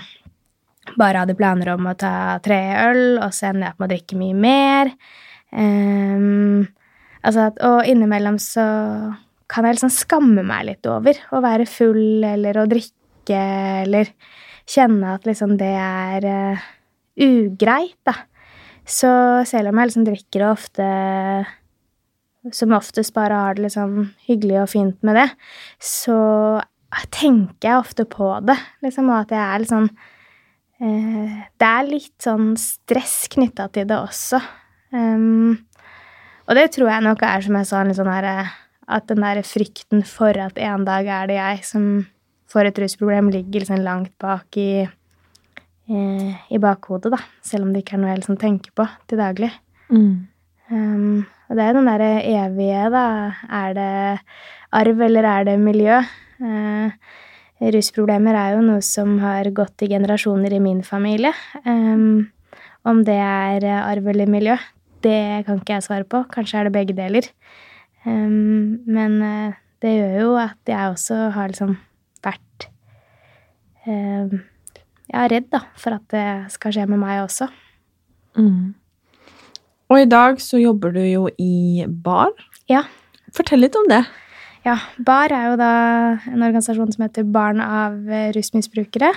[0.99, 3.93] bare hadde planer om å ta tre øl, og så ender jeg opp med å
[3.95, 4.93] drikke mye mer.
[5.55, 6.67] Um,
[7.23, 8.65] altså at, og innimellom så
[9.51, 13.41] kan jeg liksom skamme meg litt over å være full eller å drikke
[13.85, 14.11] eller
[14.69, 16.65] kjenne at liksom det er uh,
[17.21, 18.17] ugreit, da.
[18.85, 19.11] Så
[19.49, 20.89] selv om jeg liksom drikker og ofte
[22.53, 25.29] som oftest bare har det liksom hyggelig og fint med det,
[25.81, 26.19] så
[27.15, 29.89] tenker jeg ofte på det, liksom, og at jeg er litt sånn
[30.83, 34.41] Eh, det er litt sånn stress knytta til det også.
[34.95, 35.55] Um,
[36.45, 38.51] og det tror jeg nok er, som jeg sa, litt sånn her,
[38.85, 41.87] at den der frykten for at en dag er det jeg som
[42.55, 44.85] får et rusproblem, ligger liksom langt bak i,
[45.91, 46.03] i,
[46.55, 47.21] i bakhodet, da.
[47.45, 49.51] Selv om det ikke er noe jeg liksom tenker på til daglig.
[49.91, 50.13] Mm.
[50.71, 53.07] Um, og det er den derre evige, da.
[53.63, 53.91] Er det
[54.75, 56.01] arv, eller er det miljø?
[56.41, 56.95] Uh,
[57.75, 61.33] Rusproblemer er jo noe som har gått i generasjoner i min familie.
[61.65, 62.31] Um,
[62.85, 64.57] om det er arv eller miljø,
[65.05, 66.25] det kan ikke jeg svare på.
[66.33, 67.29] Kanskje er det begge deler.
[68.05, 71.77] Um, men uh, det gjør jo at jeg også har liksom
[73.87, 77.51] Jeg er redd, da, for at det skal skje med meg også.
[78.41, 78.75] Mm.
[79.93, 82.33] Og i dag så jobber du jo i bar.
[82.71, 82.87] Ja.
[83.37, 84.01] Fortell litt om det.
[84.65, 85.73] Ja, BAR er jo da
[86.31, 87.99] en organisasjon som heter Barn av
[88.33, 89.11] rusmisbrukere.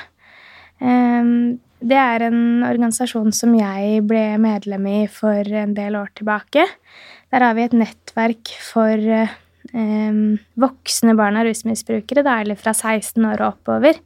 [0.77, 6.65] Det er en organisasjon som jeg ble medlem i for en del år tilbake.
[7.31, 8.99] Der har vi et nettverk for
[10.67, 14.01] voksne barn av rusmisbrukere, da, eller fra 16 år og oppover,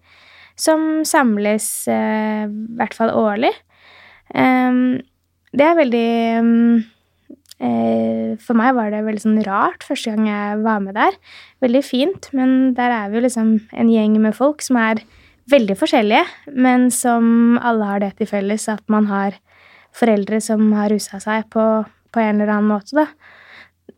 [0.61, 3.53] som samles eh, i hvert fall årlig.
[4.31, 6.09] Det er veldig
[7.61, 11.17] Eh, for meg var det veldig sånn rart første gang jeg var med der.
[11.61, 15.03] Veldig fint, men der er vi jo liksom en gjeng med folk som er
[15.51, 16.23] veldig forskjellige,
[16.57, 19.37] men som alle har det til felles at man har
[19.93, 23.07] foreldre som har rusa seg på, på en eller annen måte, da.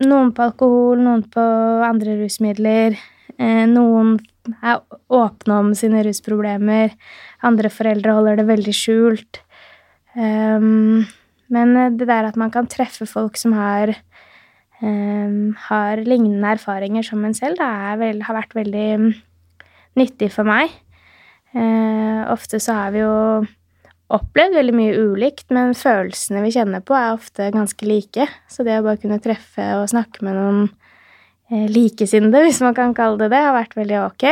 [0.04, 1.42] Noen på alkohol, noen på
[1.86, 2.98] andre rusmidler.
[3.38, 4.18] Eh, noen
[4.60, 6.94] er åpne om sine rusproblemer.
[7.46, 9.40] Andre foreldre holder det veldig skjult.
[10.14, 11.04] Um,
[11.52, 13.94] men eh, det der at man kan treffe folk som har,
[14.82, 19.10] um, har lignende erfaringer som en selv, det har vært veldig um,
[19.98, 20.70] nyttig for meg.
[21.54, 23.14] Uh, ofte så har vi jo
[24.14, 28.28] opplevd veldig mye ulikt, men følelsene vi kjenner på, er ofte ganske like.
[28.50, 30.66] Så det å bare kunne treffe og snakke med noen
[31.70, 34.26] likesinnede, hvis man kan kalle det det, har vært veldig ok.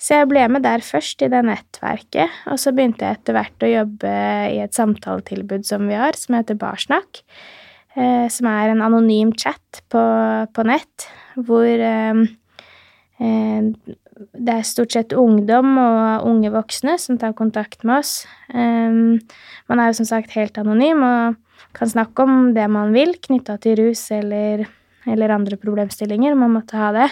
[0.00, 3.64] Så jeg ble med der først, i det nettverket, og så begynte jeg etter hvert
[3.64, 4.14] å jobbe
[4.52, 7.22] i et samtaletilbud som vi har, som heter Barsnakk.
[7.94, 10.02] Eh, som er en anonym chat på,
[10.50, 11.06] på nett,
[11.38, 12.24] hvor eh,
[13.22, 13.68] eh,
[14.34, 18.24] det er stort sett ungdom og unge voksne som tar kontakt med oss.
[18.50, 18.98] Eh,
[19.70, 21.38] man er jo som sagt helt anonym og
[21.74, 24.66] kan snakke om det man vil knytta til rus eller,
[25.10, 26.36] eller andre problemstillinger.
[26.38, 27.08] Man måtte ha det.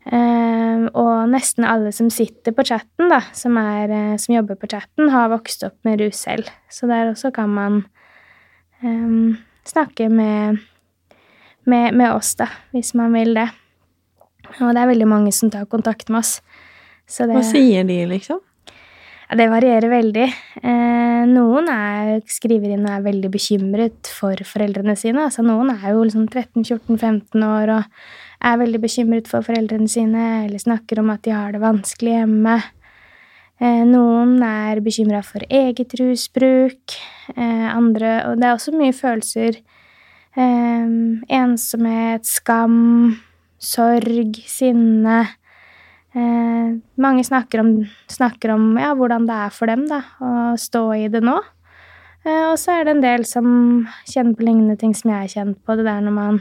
[0.00, 4.70] Uh, og nesten alle som sitter på chatten, da, som, er, uh, som, jobber på
[4.72, 6.48] chatten, har vokst opp med rus selv.
[6.72, 7.82] Så der også kan man
[8.82, 9.36] um,
[9.68, 10.62] snakke med,
[11.68, 13.50] med, med, oss, da, hvis man vil det.
[14.58, 16.38] Og det er veldig mange som tar kontakt med oss.
[17.10, 18.40] Det, Hva sier de, liksom?
[19.30, 20.24] Det varierer veldig.
[20.64, 25.22] Uh, noen er, skriver inn og er veldig bekymret for foreldrene sine.
[25.28, 28.02] Altså, noen er jo liksom 13-14-15 år og
[28.40, 32.56] er veldig bekymret for foreldrene sine, eller snakker om at de har det vanskelig hjemme.
[33.60, 36.96] Eh, noen er bekymra for eget rusbruk.
[37.36, 39.60] Eh, andre Og det er også mye følelser.
[40.36, 40.88] Eh,
[41.28, 43.20] ensomhet, skam,
[43.58, 45.28] sorg, sinne.
[46.10, 47.70] Eh, mange snakker om,
[48.10, 51.36] snakker om ja, hvordan det er for dem da, å stå i det nå.
[52.24, 53.46] Eh, og så er det en del som
[54.10, 55.78] kjenner på lignende ting som jeg har kjent på.
[55.78, 56.40] Det der når man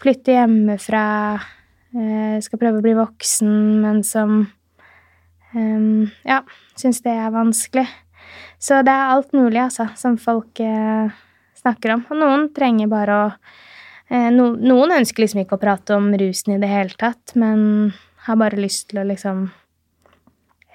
[0.00, 1.04] flytter hjemmefra,
[1.96, 4.36] eh, skal prøve å bli voksen, men som
[5.56, 6.42] eh, ja,
[6.76, 7.88] syns det er vanskelig.
[8.60, 11.08] Så det er alt mulig, altså, som folk eh,
[11.56, 12.04] snakker om.
[12.12, 13.26] Og noen trenger bare å
[14.12, 17.94] eh, no, Noen ønsker liksom ikke å prate om rusen i det hele tatt, men
[18.26, 19.46] har bare lyst til å liksom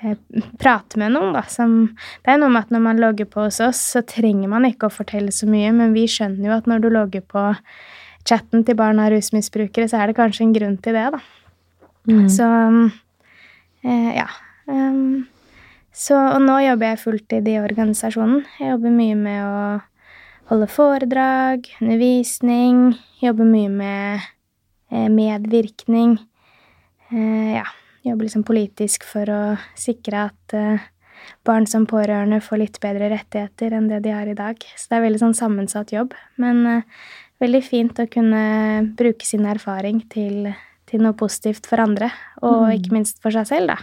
[0.01, 0.17] eh,
[0.61, 1.43] prate med noen, da.
[1.51, 4.67] Som, det er noe med at når man logger på hos oss, så trenger man
[4.69, 7.51] ikke å fortelle så mye, men vi skjønner jo at når du logger på
[8.25, 11.21] chatten til barn av rusmisbrukere, så er det kanskje en grunn til det, da.
[12.09, 12.27] Mm.
[12.29, 12.49] Så
[13.85, 14.29] eh, ja.
[14.65, 15.25] Um,
[15.95, 18.41] så, og nå jobber jeg fulltid i organisasjonen.
[18.59, 19.59] Jeg jobber mye med å
[20.51, 24.25] holde foredrag, undervisning, jobber mye med
[24.91, 26.17] eh, medvirkning.
[27.11, 27.65] Eh, ja,
[28.03, 29.39] jobber liksom politisk for å
[29.77, 30.79] sikre at eh,
[31.45, 34.57] barn som pårørende får litt bedre rettigheter enn det de har i dag.
[34.77, 36.13] Så det er veldig sånn sammensatt jobb.
[36.41, 36.81] Men eh,
[37.43, 38.45] veldig fint å kunne
[38.97, 40.53] bruke sin erfaring til,
[40.89, 42.73] til noe positivt for andre, og Mm.
[42.79, 43.77] ikke minst for seg selv, da.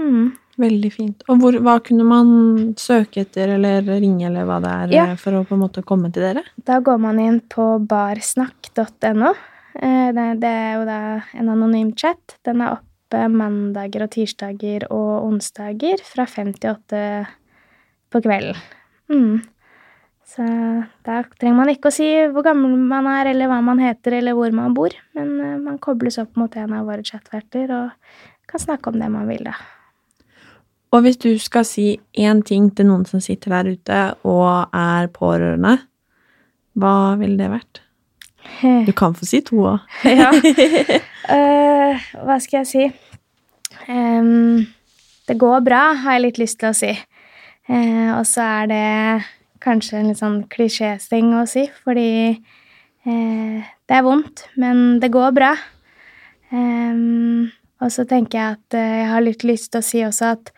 [0.00, 0.32] Mm.
[0.60, 1.22] Veldig fint.
[1.28, 5.14] Og hvor, hva kunne man søke etter, eller ringe, eller hva det er, Ja.
[5.16, 6.42] for å på en måte komme til dere?
[6.64, 9.32] Da går man inn på barsnakk.no.
[9.74, 11.00] Eh, Det, er jo da
[11.34, 12.38] en anonym chat.
[12.44, 17.26] Den er oppe mandager og tirsdager og onsdager fra fem til åtte
[18.10, 18.58] på kvelden.
[19.10, 19.40] Mm.
[20.30, 20.46] Så
[21.06, 24.36] da trenger man ikke å si hvor gammel man er, eller hva man heter, eller
[24.38, 24.94] hvor man bor.
[25.18, 27.90] Men eh, man kobles opp mot en av våre chatverter og
[28.50, 29.54] kan snakke om det man vil, da.
[30.90, 35.06] Og hvis du skal si én ting til noen som sitter der ute og er
[35.14, 35.76] pårørende,
[36.78, 37.82] hva ville det vært?
[38.86, 39.78] Du kan få si to òg.
[40.20, 40.30] Ja.
[41.30, 42.86] Uh, hva skal jeg si?
[43.90, 44.66] Um,
[45.28, 46.90] det går bra, har jeg litt lyst til å si.
[47.70, 48.86] Uh, og så er det
[49.62, 52.10] kanskje en litt sånn klisjésting å si, fordi
[53.06, 55.54] uh, det er vondt, men det går bra.
[56.50, 60.52] Um, og så tenker jeg at jeg har litt lyst til å si også at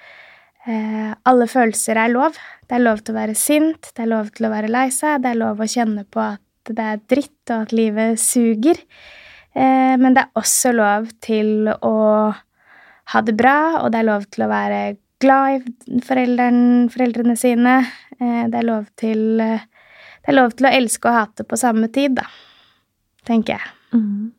[1.26, 2.36] alle følelser er lov.
[2.70, 5.24] Det er lov til å være sint, det er lov til å være lei seg,
[5.24, 8.78] det er lov å kjenne på at det er dritt, og at livet suger.
[9.54, 11.96] Eh, men det er også lov til å
[13.12, 14.82] ha det bra, og det er lov til å være
[15.22, 17.80] glad i foreldren, foreldrene sine.
[18.18, 21.90] Eh, det, er lov til, det er lov til å elske og hate på samme
[21.92, 22.28] tid, da.
[23.28, 23.74] Tenker jeg.
[23.94, 24.32] Mm.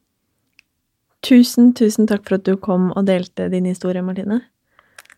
[1.24, 4.42] Tusen, tusen takk for at du kom og delte din historie, Martine.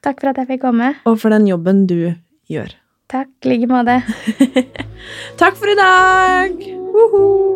[0.06, 0.93] Takk for at jeg fikk komme.
[1.10, 2.14] Og for den jobben du
[2.51, 2.76] gjør.
[3.10, 3.34] Takk.
[3.45, 4.01] I like måte.
[5.41, 6.84] Takk for i dag!
[6.95, 7.51] Woho!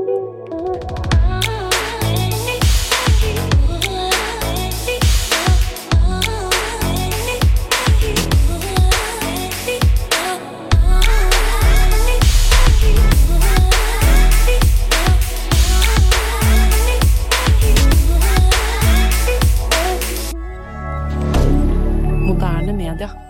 [22.28, 23.29] Moderne media.